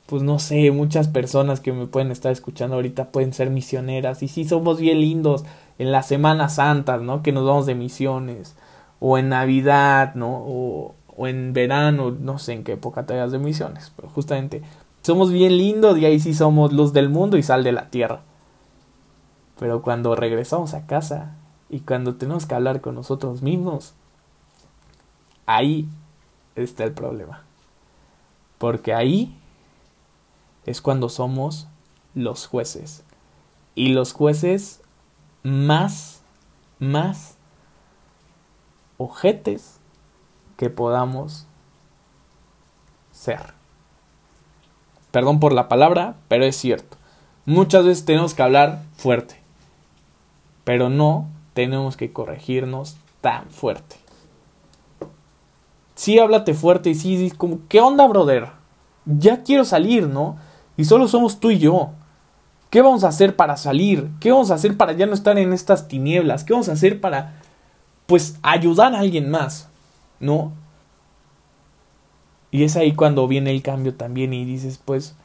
pues 0.06 0.24
no 0.24 0.40
sé, 0.40 0.72
muchas 0.72 1.08
personas 1.08 1.60
que 1.60 1.72
me 1.72 1.86
pueden 1.86 2.12
estar 2.12 2.32
escuchando 2.32 2.76
ahorita 2.76 3.12
pueden 3.12 3.32
ser 3.34 3.50
misioneras 3.50 4.24
y 4.24 4.28
sí 4.28 4.44
somos 4.44 4.80
bien 4.80 5.00
lindos 5.00 5.46
en 5.78 5.92
las 5.92 6.08
Semanas 6.08 6.56
Santas, 6.56 7.02
¿no? 7.02 7.22
Que 7.22 7.32
nos 7.32 7.46
vamos 7.46 7.66
de 7.66 7.76
misiones 7.76 8.56
o 9.00 9.18
en 9.18 9.30
Navidad, 9.30 10.16
¿no? 10.16 10.44
O, 10.48 10.96
o 11.22 11.28
en 11.28 11.52
verano, 11.52 12.12
no 12.12 12.40
sé 12.40 12.54
en 12.54 12.64
qué 12.64 12.72
época 12.72 13.06
te 13.06 13.14
hagas 13.14 13.34
de 13.34 13.40
misiones, 13.40 13.92
pero 13.94 14.08
justamente 14.08 14.62
somos 15.02 15.34
bien 15.34 15.58
lindos 15.58 15.98
y 15.98 16.06
ahí 16.06 16.18
sí 16.18 16.34
somos 16.34 16.72
luz 16.72 16.94
del 16.94 17.10
mundo 17.10 17.36
y 17.36 17.44
sal 17.44 17.62
de 17.66 17.74
la 17.74 17.90
tierra. 17.90 18.22
Pero 19.60 19.82
cuando 19.82 20.16
regresamos 20.16 20.74
a 20.74 20.88
casa 20.88 21.36
y 21.70 21.82
cuando 21.82 22.16
tenemos 22.16 22.46
que 22.46 22.56
hablar 22.56 22.80
con 22.80 22.96
nosotros 22.96 23.42
mismos, 23.42 23.96
ahí 25.46 25.90
está 26.56 26.86
el 26.86 26.94
problema. 26.94 27.44
Porque 28.58 28.94
ahí 28.94 29.38
es 30.66 30.82
cuando 30.82 31.10
somos 31.10 31.68
los 32.16 32.48
jueces. 32.48 33.04
Y 33.76 33.90
los 33.90 34.14
jueces 34.14 34.80
más, 35.44 36.22
más 36.80 37.36
ojetes 38.98 39.79
que 40.60 40.70
podamos 40.70 41.48
ser. 43.14 43.54
Perdón 45.10 45.40
por 45.40 45.54
la 45.54 45.70
palabra, 45.70 46.16
pero 46.28 46.44
es 46.44 46.58
cierto. 46.58 46.98
Muchas 47.46 47.86
veces 47.86 48.04
tenemos 48.04 48.34
que 48.34 48.44
hablar 48.44 48.84
fuerte, 48.98 49.40
pero 50.66 50.90
no 50.90 51.30
tenemos 51.54 51.96
que 51.96 52.12
corregirnos 52.12 52.98
tan 53.22 53.50
fuerte. 53.50 53.96
Sí, 55.96 56.20
háblate 56.20 56.54
fuerte 56.54 56.90
y 56.90 56.96
sí, 56.96 57.32
como, 57.38 57.60
¿qué 57.70 57.80
onda, 57.80 58.06
brother? 58.06 58.50
Ya 59.06 59.44
quiero 59.44 59.64
salir, 59.64 60.10
¿no? 60.10 60.36
Y 60.76 60.84
solo 60.84 61.08
somos 61.08 61.40
tú 61.40 61.52
y 61.52 61.60
yo. 61.60 61.92
¿Qué 62.70 62.82
vamos 62.82 63.06
a 63.06 63.08
hacer 63.08 63.38
para 63.38 63.56
salir? 63.56 64.10
¿Qué 64.20 64.30
vamos 64.34 64.52
a 64.52 64.56
hacer 64.56 64.76
para 64.76 64.92
ya 64.92 65.06
no 65.06 65.14
estar 65.14 65.40
en 65.40 65.54
estas 65.54 65.88
tinieblas? 65.88 66.44
¿Qué 66.44 66.52
vamos 66.52 66.68
a 66.68 66.74
hacer 66.74 67.00
para, 67.00 67.40
pues, 68.08 68.38
ayudar 68.42 68.94
a 68.94 69.00
alguien 69.00 69.32
más? 69.32 69.69
¿No? 70.20 70.54
Y 72.52 72.64
es 72.64 72.76
ahí 72.76 72.94
cuando 72.94 73.28
viene 73.28 73.52
el 73.52 73.62
cambio 73.62 73.94
también 73.96 74.34
y 74.34 74.46
dices, 74.46 74.82
pues, 74.84 75.16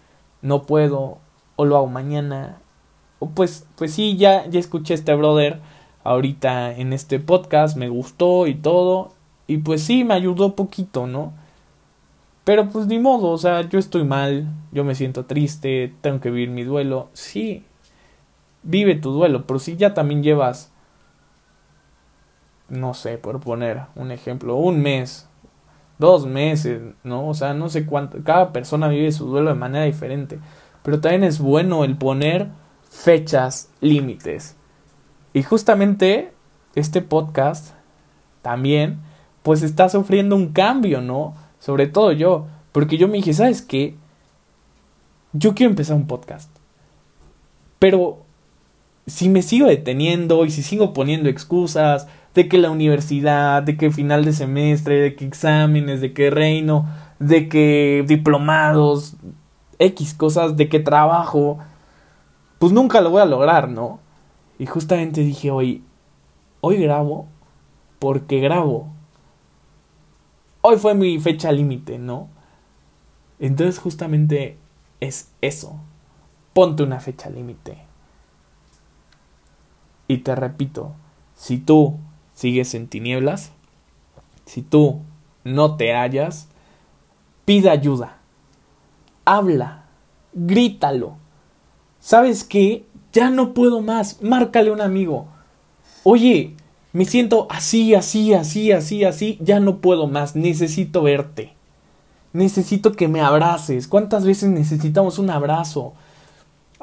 no 0.42 0.62
puedo, 0.62 1.18
o 1.56 1.64
lo 1.64 1.76
hago 1.76 1.86
mañana, 1.86 2.58
o 3.18 3.30
pues, 3.30 3.66
pues 3.76 3.94
sí, 3.94 4.16
ya, 4.16 4.46
ya 4.46 4.60
escuché 4.60 4.94
a 4.94 4.96
este 4.96 5.14
brother 5.14 5.60
ahorita 6.04 6.76
en 6.76 6.92
este 6.92 7.18
podcast, 7.20 7.76
me 7.76 7.88
gustó 7.88 8.46
y 8.46 8.54
todo, 8.54 9.12
y 9.46 9.58
pues 9.58 9.82
sí, 9.82 10.04
me 10.04 10.14
ayudó 10.14 10.54
poquito, 10.54 11.06
¿no? 11.06 11.32
Pero 12.44 12.68
pues 12.68 12.86
ni 12.86 12.98
modo, 12.98 13.30
o 13.30 13.38
sea, 13.38 13.62
yo 13.62 13.78
estoy 13.78 14.04
mal, 14.04 14.46
yo 14.70 14.84
me 14.84 14.94
siento 14.94 15.24
triste, 15.24 15.94
tengo 16.02 16.20
que 16.20 16.30
vivir 16.30 16.50
mi 16.50 16.62
duelo, 16.62 17.08
sí, 17.14 17.64
vive 18.62 18.96
tu 18.96 19.12
duelo, 19.12 19.46
pero 19.46 19.58
si 19.58 19.76
ya 19.76 19.94
también 19.94 20.22
llevas 20.22 20.73
no 22.68 22.94
sé, 22.94 23.18
por 23.18 23.40
poner 23.40 23.82
un 23.94 24.10
ejemplo, 24.10 24.56
un 24.56 24.80
mes, 24.80 25.28
dos 25.98 26.26
meses, 26.26 26.82
¿no? 27.02 27.28
O 27.28 27.34
sea, 27.34 27.54
no 27.54 27.68
sé 27.68 27.86
cuánto, 27.86 28.22
cada 28.22 28.52
persona 28.52 28.88
vive 28.88 29.12
su 29.12 29.26
duelo 29.26 29.50
de 29.50 29.56
manera 29.56 29.84
diferente, 29.84 30.38
pero 30.82 31.00
también 31.00 31.24
es 31.24 31.38
bueno 31.38 31.84
el 31.84 31.96
poner 31.96 32.48
fechas 32.88 33.70
límites. 33.80 34.56
Y 35.32 35.42
justamente 35.42 36.32
este 36.74 37.02
podcast 37.02 37.74
también, 38.42 39.00
pues 39.42 39.62
está 39.62 39.88
sufriendo 39.88 40.36
un 40.36 40.52
cambio, 40.52 41.00
¿no? 41.00 41.34
Sobre 41.58 41.86
todo 41.86 42.12
yo, 42.12 42.46
porque 42.72 42.98
yo 42.98 43.08
me 43.08 43.18
dije, 43.18 43.32
¿sabes 43.32 43.62
qué? 43.62 43.96
Yo 45.32 45.54
quiero 45.54 45.70
empezar 45.70 45.96
un 45.96 46.06
podcast. 46.06 46.50
Pero 47.78 48.22
si 49.06 49.28
me 49.28 49.42
sigo 49.42 49.66
deteniendo 49.66 50.44
y 50.44 50.50
si 50.50 50.62
sigo 50.62 50.92
poniendo 50.92 51.28
excusas, 51.28 52.06
de 52.34 52.48
que 52.48 52.58
la 52.58 52.70
universidad, 52.70 53.62
de 53.62 53.76
que 53.76 53.90
final 53.90 54.24
de 54.24 54.32
semestre, 54.32 55.00
de 55.00 55.14
que 55.14 55.24
exámenes, 55.24 56.00
de 56.00 56.12
que 56.12 56.30
reino, 56.30 56.86
de 57.18 57.48
que 57.48 58.04
diplomados, 58.06 59.16
X 59.78 60.14
cosas, 60.14 60.56
de 60.56 60.68
que 60.68 60.80
trabajo, 60.80 61.58
pues 62.58 62.72
nunca 62.72 63.00
lo 63.00 63.10
voy 63.10 63.22
a 63.22 63.26
lograr, 63.26 63.68
¿no? 63.68 64.00
Y 64.58 64.66
justamente 64.66 65.20
dije 65.20 65.50
hoy, 65.50 65.84
hoy 66.60 66.76
grabo 66.76 67.28
porque 67.98 68.40
grabo. 68.40 68.88
Hoy 70.60 70.76
fue 70.76 70.94
mi 70.94 71.18
fecha 71.20 71.52
límite, 71.52 71.98
¿no? 71.98 72.28
Entonces 73.38 73.78
justamente 73.78 74.58
es 75.00 75.30
eso. 75.40 75.80
Ponte 76.52 76.82
una 76.82 77.00
fecha 77.00 77.30
límite. 77.30 77.78
Y 80.08 80.18
te 80.18 80.34
repito, 80.34 80.94
si 81.34 81.58
tú 81.58 81.98
sigues 82.34 82.74
en 82.74 82.88
tinieblas, 82.88 83.52
si 84.46 84.62
tú 84.62 85.00
no 85.44 85.76
te 85.76 85.94
hallas, 85.94 86.48
pide 87.44 87.70
ayuda. 87.70 88.18
Habla, 89.24 89.84
grítalo. 90.32 91.16
¿Sabes 92.00 92.44
qué? 92.44 92.84
Ya 93.12 93.30
no 93.30 93.54
puedo 93.54 93.80
más. 93.80 94.20
Márcale 94.22 94.70
a 94.70 94.72
un 94.74 94.80
amigo. 94.80 95.28
Oye, 96.02 96.54
me 96.92 97.06
siento 97.06 97.46
así, 97.50 97.94
así, 97.94 98.34
así, 98.34 98.72
así, 98.72 99.04
así. 99.04 99.38
Ya 99.40 99.60
no 99.60 99.78
puedo 99.78 100.06
más. 100.06 100.36
Necesito 100.36 101.02
verte. 101.02 101.54
Necesito 102.32 102.92
que 102.92 103.08
me 103.08 103.20
abraces. 103.20 103.88
¿Cuántas 103.88 104.24
veces 104.26 104.50
necesitamos 104.50 105.18
un 105.18 105.30
abrazo? 105.30 105.94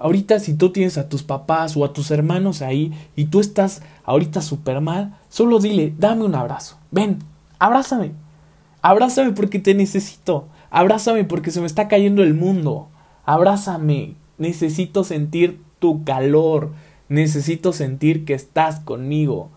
Ahorita 0.01 0.39
si 0.39 0.55
tú 0.55 0.71
tienes 0.71 0.97
a 0.97 1.09
tus 1.09 1.21
papás 1.21 1.77
o 1.77 1.85
a 1.85 1.93
tus 1.93 2.09
hermanos 2.09 2.63
ahí 2.63 2.91
y 3.15 3.25
tú 3.25 3.39
estás 3.39 3.83
ahorita 4.03 4.41
súper 4.41 4.81
mal, 4.81 5.15
solo 5.29 5.59
dile, 5.59 5.93
dame 5.95 6.23
un 6.23 6.33
abrazo. 6.33 6.79
Ven, 6.89 7.19
abrázame. 7.59 8.13
Abrázame 8.81 9.33
porque 9.33 9.59
te 9.59 9.75
necesito. 9.75 10.47
Abrázame 10.71 11.23
porque 11.23 11.51
se 11.51 11.61
me 11.61 11.67
está 11.67 11.87
cayendo 11.87 12.23
el 12.23 12.33
mundo. 12.33 12.87
Abrázame. 13.25 14.15
Necesito 14.39 15.03
sentir 15.03 15.61
tu 15.77 16.03
calor. 16.03 16.71
Necesito 17.07 17.71
sentir 17.71 18.25
que 18.25 18.33
estás 18.33 18.79
conmigo. 18.79 19.51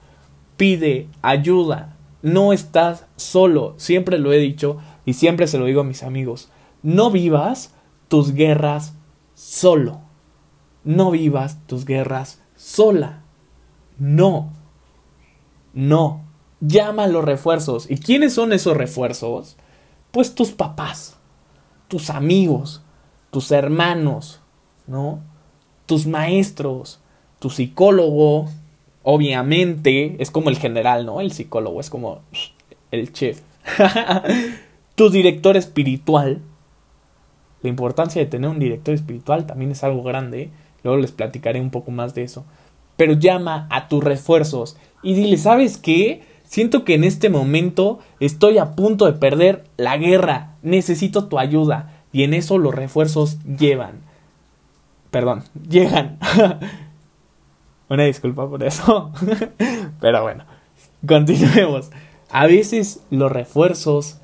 Pide 0.58 1.08
ayuda. 1.22 1.96
No 2.20 2.52
estás 2.52 3.06
solo. 3.16 3.72
Siempre 3.78 4.18
lo 4.18 4.30
he 4.30 4.38
dicho 4.38 4.76
y 5.06 5.14
siempre 5.14 5.46
se 5.46 5.56
lo 5.56 5.64
digo 5.64 5.80
a 5.80 5.84
mis 5.84 6.02
amigos. 6.02 6.50
No 6.82 7.10
vivas 7.10 7.72
tus 8.08 8.34
guerras 8.34 8.92
solo. 9.34 10.04
No 10.84 11.10
vivas 11.10 11.58
tus 11.66 11.84
guerras 11.84 12.40
sola. 12.56 13.22
No. 13.98 14.52
No. 15.72 16.24
Llama 16.60 17.04
a 17.04 17.08
los 17.08 17.24
refuerzos. 17.24 17.90
¿Y 17.90 17.98
quiénes 17.98 18.34
son 18.34 18.52
esos 18.52 18.76
refuerzos? 18.76 19.56
Pues 20.10 20.34
tus 20.34 20.52
papás, 20.52 21.16
tus 21.88 22.10
amigos, 22.10 22.82
tus 23.30 23.50
hermanos, 23.50 24.40
¿no? 24.86 25.20
Tus 25.86 26.06
maestros, 26.06 27.00
tu 27.40 27.50
psicólogo, 27.50 28.46
obviamente, 29.02 30.16
es 30.20 30.30
como 30.30 30.50
el 30.50 30.56
general, 30.56 31.04
¿no? 31.04 31.20
El 31.20 31.32
psicólogo 31.32 31.80
es 31.80 31.90
como 31.90 32.20
el 32.90 33.12
chef. 33.12 33.42
tu 34.94 35.10
director 35.10 35.56
espiritual. 35.56 36.40
La 37.62 37.68
importancia 37.68 38.22
de 38.22 38.26
tener 38.26 38.50
un 38.50 38.58
director 38.58 38.94
espiritual 38.94 39.46
también 39.46 39.72
es 39.72 39.82
algo 39.82 40.02
grande. 40.02 40.50
Luego 40.84 40.98
les 41.00 41.12
platicaré 41.12 41.60
un 41.60 41.70
poco 41.70 41.90
más 41.90 42.14
de 42.14 42.22
eso. 42.22 42.44
Pero 42.96 43.14
llama 43.14 43.66
a 43.70 43.88
tus 43.88 44.04
refuerzos 44.04 44.76
y 45.02 45.14
dile, 45.14 45.36
¿sabes 45.36 45.78
qué? 45.78 46.22
Siento 46.44 46.84
que 46.84 46.94
en 46.94 47.02
este 47.04 47.30
momento 47.30 47.98
estoy 48.20 48.58
a 48.58 48.76
punto 48.76 49.06
de 49.06 49.14
perder 49.14 49.64
la 49.76 49.96
guerra. 49.96 50.56
Necesito 50.62 51.26
tu 51.26 51.38
ayuda. 51.38 52.04
Y 52.12 52.22
en 52.22 52.34
eso 52.34 52.58
los 52.58 52.74
refuerzos 52.74 53.38
llevan. 53.44 54.02
Perdón, 55.10 55.42
llegan. 55.68 56.18
Una 57.88 58.04
disculpa 58.04 58.48
por 58.48 58.62
eso. 58.62 59.10
Pero 60.00 60.22
bueno, 60.22 60.44
continuemos. 61.06 61.90
A 62.30 62.46
veces 62.46 63.00
los 63.10 63.32
refuerzos 63.32 64.18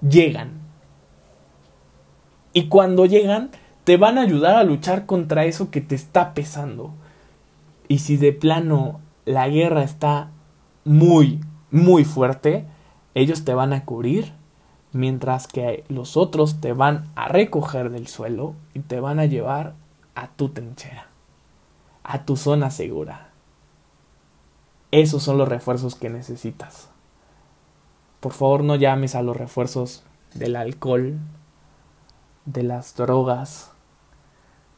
llegan. 0.00 0.60
Y 2.52 2.68
cuando 2.68 3.06
llegan, 3.06 3.50
te 3.88 3.96
van 3.96 4.18
a 4.18 4.20
ayudar 4.20 4.56
a 4.56 4.64
luchar 4.64 5.06
contra 5.06 5.46
eso 5.46 5.70
que 5.70 5.80
te 5.80 5.94
está 5.94 6.34
pesando. 6.34 6.92
Y 7.88 8.00
si 8.00 8.18
de 8.18 8.34
plano 8.34 9.00
la 9.24 9.48
guerra 9.48 9.82
está 9.82 10.28
muy, 10.84 11.40
muy 11.70 12.04
fuerte, 12.04 12.66
ellos 13.14 13.46
te 13.46 13.54
van 13.54 13.72
a 13.72 13.86
cubrir, 13.86 14.34
mientras 14.92 15.46
que 15.46 15.84
los 15.88 16.18
otros 16.18 16.60
te 16.60 16.74
van 16.74 17.06
a 17.14 17.28
recoger 17.28 17.88
del 17.88 18.08
suelo 18.08 18.52
y 18.74 18.80
te 18.80 19.00
van 19.00 19.20
a 19.20 19.24
llevar 19.24 19.72
a 20.14 20.26
tu 20.28 20.50
trinchera, 20.50 21.06
a 22.04 22.26
tu 22.26 22.36
zona 22.36 22.70
segura. 22.70 23.30
Esos 24.90 25.22
son 25.22 25.38
los 25.38 25.48
refuerzos 25.48 25.94
que 25.94 26.10
necesitas. 26.10 26.90
Por 28.20 28.34
favor 28.34 28.64
no 28.64 28.76
llames 28.76 29.14
a 29.14 29.22
los 29.22 29.34
refuerzos 29.34 30.04
del 30.34 30.56
alcohol, 30.56 31.18
de 32.44 32.64
las 32.64 32.94
drogas, 32.94 33.72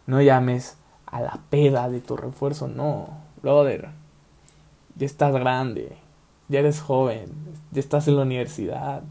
no 0.07 0.21
llames 0.23 0.77
a 1.07 1.21
la 1.21 1.41
peda 1.51 1.89
de 1.89 2.01
tu 2.01 2.17
refuerzo, 2.17 2.69
no, 2.69 3.09
brother. 3.43 3.91
Ya 4.97 5.07
estás 5.07 5.33
grande, 5.33 5.97
ya 6.49 6.61
eres 6.61 6.81
joven, 6.81 7.31
ya 7.71 7.81
estás 7.81 8.09
en 8.09 8.17
la 8.17 8.23
universidad, 8.23 9.03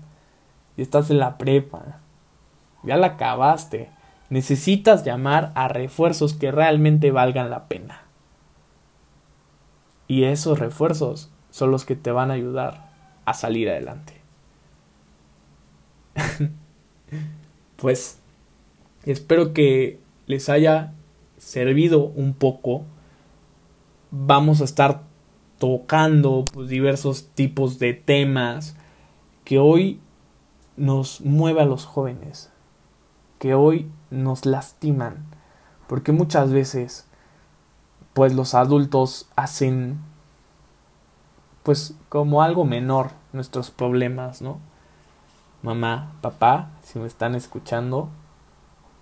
ya 0.78 0.84
estás 0.84 1.10
en 1.10 1.20
la 1.20 1.38
prepa, 1.38 2.00
ya 2.84 2.98
la 2.98 3.08
acabaste. 3.08 3.90
Necesitas 4.30 5.04
llamar 5.04 5.52
a 5.56 5.68
refuerzos 5.68 6.34
que 6.34 6.52
realmente 6.52 7.12
valgan 7.12 7.50
la 7.50 7.68
pena. 7.68 8.04
Y 10.08 10.26
esos 10.26 10.60
refuerzos 10.60 11.32
son 11.50 11.72
los 11.72 11.86
que 11.86 11.96
te 11.96 12.12
van 12.12 12.30
a 12.30 12.36
ayudar 12.36 12.90
a 13.26 13.34
salir 13.34 13.70
adelante. 13.70 14.14
pues 17.76 18.20
espero 19.06 19.54
que 19.54 20.00
les 20.30 20.48
haya 20.48 20.94
servido 21.38 22.04
un 22.04 22.34
poco. 22.36 22.86
Vamos 24.12 24.62
a 24.62 24.64
estar 24.64 25.02
tocando 25.58 26.46
pues, 26.54 26.70
diversos 26.70 27.30
tipos 27.34 27.80
de 27.80 27.96
temas 27.96 28.78
que 29.44 29.58
hoy 29.58 30.00
nos 30.78 31.22
mueve 31.22 31.62
a 31.62 31.66
los 31.66 31.86
jóvenes, 31.86 32.52
que 33.40 33.56
hoy 33.56 33.90
nos 34.12 34.46
lastiman, 34.46 35.26
porque 35.88 36.12
muchas 36.12 36.52
veces 36.52 37.08
pues 38.14 38.34
los 38.36 38.54
adultos 38.54 39.30
hacen 39.36 40.00
pues 41.64 41.96
como 42.08 42.44
algo 42.44 42.66
menor 42.66 43.12
nuestros 43.34 43.72
problemas, 43.72 44.44
¿no? 44.44 44.60
Mamá, 45.64 46.14
papá, 46.22 46.70
si 46.84 47.00
me 47.00 47.08
están 47.08 47.34
escuchando, 47.34 48.10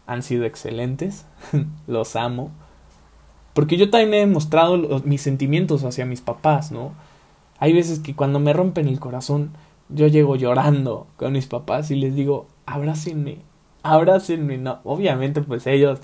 han 0.07 0.23
sido 0.23 0.45
excelentes, 0.45 1.25
los 1.87 2.15
amo. 2.15 2.51
Porque 3.53 3.77
yo 3.77 3.89
también 3.89 4.13
he 4.13 4.25
mostrado 4.25 5.01
mis 5.03 5.21
sentimientos 5.21 5.83
hacia 5.83 6.05
mis 6.05 6.21
papás, 6.21 6.71
¿no? 6.71 6.93
Hay 7.59 7.73
veces 7.73 7.99
que 7.99 8.15
cuando 8.15 8.39
me 8.39 8.53
rompen 8.53 8.87
el 8.87 8.99
corazón, 8.99 9.51
yo 9.89 10.07
llego 10.07 10.35
llorando 10.35 11.07
con 11.17 11.33
mis 11.33 11.47
papás 11.47 11.91
y 11.91 11.95
les 11.95 12.15
digo, 12.15 12.47
abrácenme, 12.65 13.39
abrácenme, 13.83 14.57
no. 14.57 14.79
Obviamente, 14.83 15.41
pues 15.41 15.65
ellos, 15.67 15.99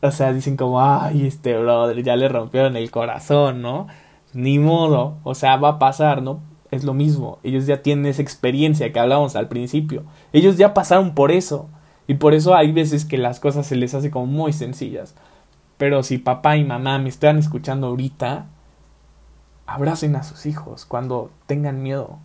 o 0.00 0.10
sea, 0.10 0.32
dicen 0.32 0.56
como, 0.56 0.80
ay, 0.80 1.26
este 1.26 1.58
brother, 1.58 2.02
ya 2.02 2.16
le 2.16 2.28
rompieron 2.28 2.76
el 2.76 2.90
corazón, 2.90 3.62
¿no? 3.62 3.88
Ni 4.32 4.58
modo, 4.58 5.18
o 5.24 5.34
sea, 5.34 5.56
va 5.56 5.70
a 5.70 5.78
pasar, 5.78 6.22
¿no? 6.22 6.40
Es 6.70 6.84
lo 6.84 6.94
mismo, 6.94 7.40
ellos 7.42 7.66
ya 7.66 7.82
tienen 7.82 8.06
esa 8.06 8.22
experiencia 8.22 8.92
que 8.92 9.00
hablábamos 9.00 9.34
al 9.34 9.48
principio, 9.48 10.04
ellos 10.32 10.56
ya 10.56 10.72
pasaron 10.72 11.16
por 11.16 11.32
eso. 11.32 11.68
Y 12.10 12.14
por 12.14 12.34
eso 12.34 12.56
hay 12.56 12.72
veces 12.72 13.04
que 13.04 13.18
las 13.18 13.38
cosas 13.38 13.68
se 13.68 13.76
les 13.76 13.94
hace 13.94 14.10
como 14.10 14.26
muy 14.26 14.52
sencillas. 14.52 15.14
Pero 15.76 16.02
si 16.02 16.18
papá 16.18 16.56
y 16.56 16.64
mamá 16.64 16.98
me 16.98 17.08
están 17.08 17.38
escuchando 17.38 17.86
ahorita, 17.86 18.46
abracen 19.64 20.16
a 20.16 20.24
sus 20.24 20.44
hijos 20.44 20.86
cuando 20.86 21.30
tengan 21.46 21.84
miedo. 21.84 22.18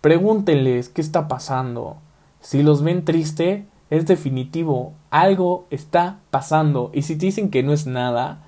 Pregúntenles 0.00 0.88
qué 0.88 1.02
está 1.02 1.28
pasando. 1.28 1.98
Si 2.40 2.64
los 2.64 2.82
ven 2.82 3.04
triste, 3.04 3.68
es 3.90 4.06
definitivo, 4.06 4.94
algo 5.10 5.68
está 5.70 6.18
pasando. 6.30 6.90
Y 6.92 7.02
si 7.02 7.14
te 7.14 7.26
dicen 7.26 7.50
que 7.50 7.62
no 7.62 7.72
es 7.72 7.86
nada, 7.86 8.40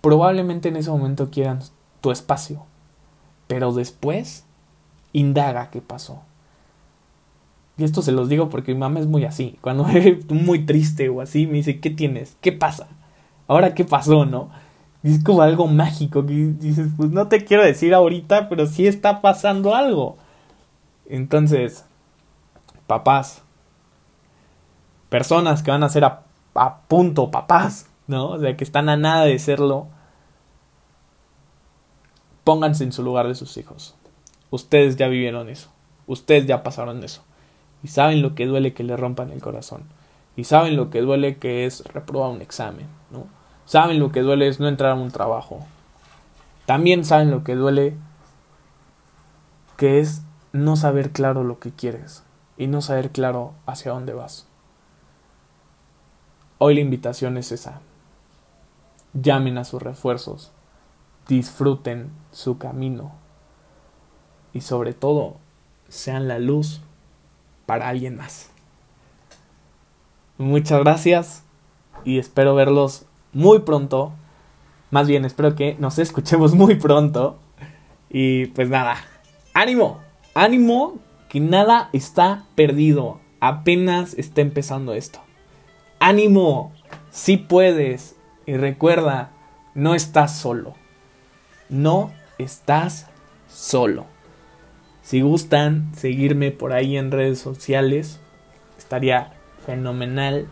probablemente 0.00 0.70
en 0.70 0.76
ese 0.76 0.90
momento 0.90 1.28
quieran 1.28 1.58
tu 2.00 2.10
espacio. 2.10 2.64
Pero 3.48 3.74
después, 3.74 4.46
indaga 5.12 5.68
qué 5.68 5.82
pasó. 5.82 6.22
Y 7.78 7.84
esto 7.84 8.02
se 8.02 8.10
los 8.10 8.28
digo 8.28 8.50
porque 8.50 8.74
mi 8.74 8.80
mamá 8.80 8.98
es 8.98 9.06
muy 9.06 9.24
así. 9.24 9.56
Cuando 9.60 9.84
ve 9.92 10.20
muy 10.28 10.66
triste 10.66 11.08
o 11.08 11.20
así, 11.20 11.46
me 11.46 11.54
dice, 11.54 11.80
¿qué 11.80 11.90
tienes? 11.90 12.36
¿Qué 12.40 12.52
pasa? 12.52 12.88
Ahora, 13.46 13.72
¿qué 13.74 13.84
pasó, 13.84 14.26
no? 14.26 14.50
Y 15.04 15.14
es 15.14 15.24
como 15.24 15.42
algo 15.42 15.68
mágico 15.68 16.26
que 16.26 16.34
dices, 16.34 16.88
pues 16.96 17.10
no 17.10 17.28
te 17.28 17.44
quiero 17.44 17.64
decir 17.64 17.94
ahorita, 17.94 18.48
pero 18.48 18.66
sí 18.66 18.88
está 18.88 19.22
pasando 19.22 19.76
algo. 19.76 20.18
Entonces, 21.06 21.86
papás, 22.88 23.42
personas 25.08 25.62
que 25.62 25.70
van 25.70 25.84
a 25.84 25.88
ser 25.88 26.04
a 26.04 26.24
punto 26.88 27.30
papás, 27.30 27.86
¿no? 28.08 28.30
O 28.30 28.40
sea, 28.40 28.56
que 28.56 28.64
están 28.64 28.88
a 28.88 28.96
nada 28.96 29.24
de 29.24 29.38
serlo, 29.38 29.86
pónganse 32.42 32.82
en 32.82 32.90
su 32.90 33.04
lugar 33.04 33.28
de 33.28 33.36
sus 33.36 33.56
hijos. 33.56 33.94
Ustedes 34.50 34.96
ya 34.96 35.06
vivieron 35.06 35.48
eso. 35.48 35.70
Ustedes 36.08 36.46
ya 36.46 36.64
pasaron 36.64 37.04
eso 37.04 37.22
y 37.82 37.88
saben 37.88 38.22
lo 38.22 38.34
que 38.34 38.46
duele 38.46 38.74
que 38.74 38.84
le 38.84 38.96
rompan 38.96 39.30
el 39.30 39.40
corazón. 39.40 39.84
Y 40.36 40.44
saben 40.44 40.76
lo 40.76 40.90
que 40.90 41.00
duele 41.00 41.38
que 41.38 41.66
es 41.66 41.84
reprobar 41.92 42.30
un 42.30 42.42
examen, 42.42 42.86
¿no? 43.10 43.26
Saben 43.64 43.98
lo 43.98 44.12
que 44.12 44.22
duele 44.22 44.48
es 44.48 44.60
no 44.60 44.68
entrar 44.68 44.92
a 44.92 44.94
un 44.94 45.10
trabajo. 45.10 45.66
También 46.66 47.04
saben 47.04 47.30
lo 47.30 47.44
que 47.44 47.54
duele 47.54 47.96
que 49.76 50.00
es 50.00 50.22
no 50.52 50.76
saber 50.76 51.12
claro 51.12 51.44
lo 51.44 51.58
que 51.58 51.70
quieres 51.72 52.24
y 52.56 52.66
no 52.66 52.82
saber 52.82 53.10
claro 53.10 53.54
hacia 53.66 53.92
dónde 53.92 54.12
vas. 54.12 54.46
Hoy 56.58 56.74
la 56.74 56.80
invitación 56.80 57.36
es 57.36 57.52
esa. 57.52 57.80
Llamen 59.12 59.58
a 59.58 59.64
sus 59.64 59.80
refuerzos, 59.80 60.50
disfruten 61.28 62.10
su 62.32 62.58
camino 62.58 63.12
y 64.52 64.62
sobre 64.62 64.92
todo 64.94 65.36
sean 65.88 66.26
la 66.26 66.38
luz 66.38 66.80
para 67.68 67.90
alguien 67.90 68.16
más. 68.16 68.48
Muchas 70.38 70.80
gracias 70.80 71.44
y 72.02 72.18
espero 72.18 72.54
verlos 72.54 73.04
muy 73.34 73.58
pronto. 73.58 74.14
Más 74.90 75.06
bien, 75.06 75.26
espero 75.26 75.54
que 75.54 75.76
nos 75.78 75.98
escuchemos 75.98 76.54
muy 76.54 76.76
pronto. 76.76 77.38
Y 78.08 78.46
pues 78.46 78.70
nada, 78.70 78.96
ánimo, 79.52 80.00
ánimo 80.34 80.98
que 81.28 81.40
nada 81.40 81.90
está 81.92 82.46
perdido. 82.54 83.20
Apenas 83.38 84.14
está 84.14 84.40
empezando 84.40 84.94
esto. 84.94 85.20
Ánimo, 86.00 86.72
si 87.10 87.36
puedes. 87.36 88.16
Y 88.46 88.56
recuerda, 88.56 89.32
no 89.74 89.94
estás 89.94 90.38
solo. 90.38 90.72
No 91.68 92.12
estás 92.38 93.08
solo. 93.46 94.06
Si 95.08 95.22
gustan 95.22 95.90
seguirme 95.96 96.50
por 96.50 96.74
ahí 96.74 96.98
en 96.98 97.10
redes 97.10 97.38
sociales, 97.38 98.20
estaría 98.76 99.32
fenomenal. 99.64 100.46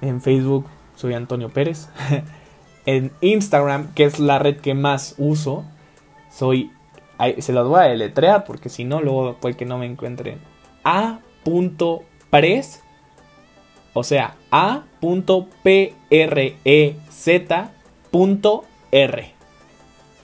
En 0.00 0.22
Facebook 0.22 0.64
soy 0.94 1.12
Antonio 1.12 1.50
Pérez. 1.50 1.90
en 2.86 3.12
Instagram, 3.20 3.92
que 3.92 4.04
es 4.04 4.20
la 4.20 4.38
red 4.38 4.56
que 4.56 4.72
más 4.72 5.16
uso, 5.18 5.66
soy 6.32 6.70
se 7.38 7.52
los 7.52 7.68
voy 7.68 7.80
a 7.80 7.88
deletrear 7.88 8.46
porque 8.46 8.70
si 8.70 8.84
no, 8.84 9.02
luego 9.02 9.34
puede 9.34 9.54
que 9.54 9.66
no 9.66 9.76
me 9.76 9.84
encuentren. 9.84 10.38
A.prez, 10.82 12.82
o 13.92 14.02
sea, 14.02 14.34
A.prez.r. 14.50 15.44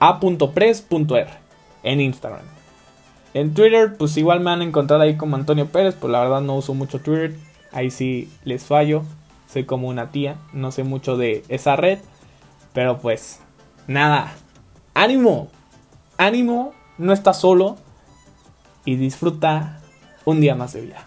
A.prez.r 0.01 1.31
en 1.83 2.01
Instagram. 2.01 2.62
En 3.35 3.55
Twitter, 3.55 3.97
pues 3.97 4.16
igual 4.16 4.40
me 4.40 4.51
han 4.51 4.62
encontrado 4.62 5.03
ahí 5.03 5.16
como 5.16 5.37
Antonio 5.37 5.66
Pérez, 5.66 5.95
pues 5.99 6.11
la 6.12 6.21
verdad 6.21 6.40
no 6.40 6.57
uso 6.57 6.75
mucho 6.75 7.01
Twitter. 7.01 7.37
Ahí 7.73 7.90
sí 7.90 8.31
les 8.45 8.64
fallo. 8.64 9.03
Soy 9.51 9.64
como 9.64 9.88
una 9.88 10.11
tía, 10.11 10.37
no 10.53 10.73
sé 10.73 10.85
mucho 10.85 11.16
de 11.16 11.45
esa 11.49 11.77
red. 11.77 11.99
Pero 12.73 12.99
pues, 12.99 13.40
nada. 13.87 14.35
¡Ánimo! 14.95 15.49
¡Ánimo! 16.18 16.75
no 16.99 17.12
estás 17.12 17.40
solo 17.40 17.77
y 18.85 18.97
disfruta 18.97 19.81
un 20.25 20.40
día 20.40 20.55
más 20.55 20.73
de 20.73 20.83
vida. 20.83 21.07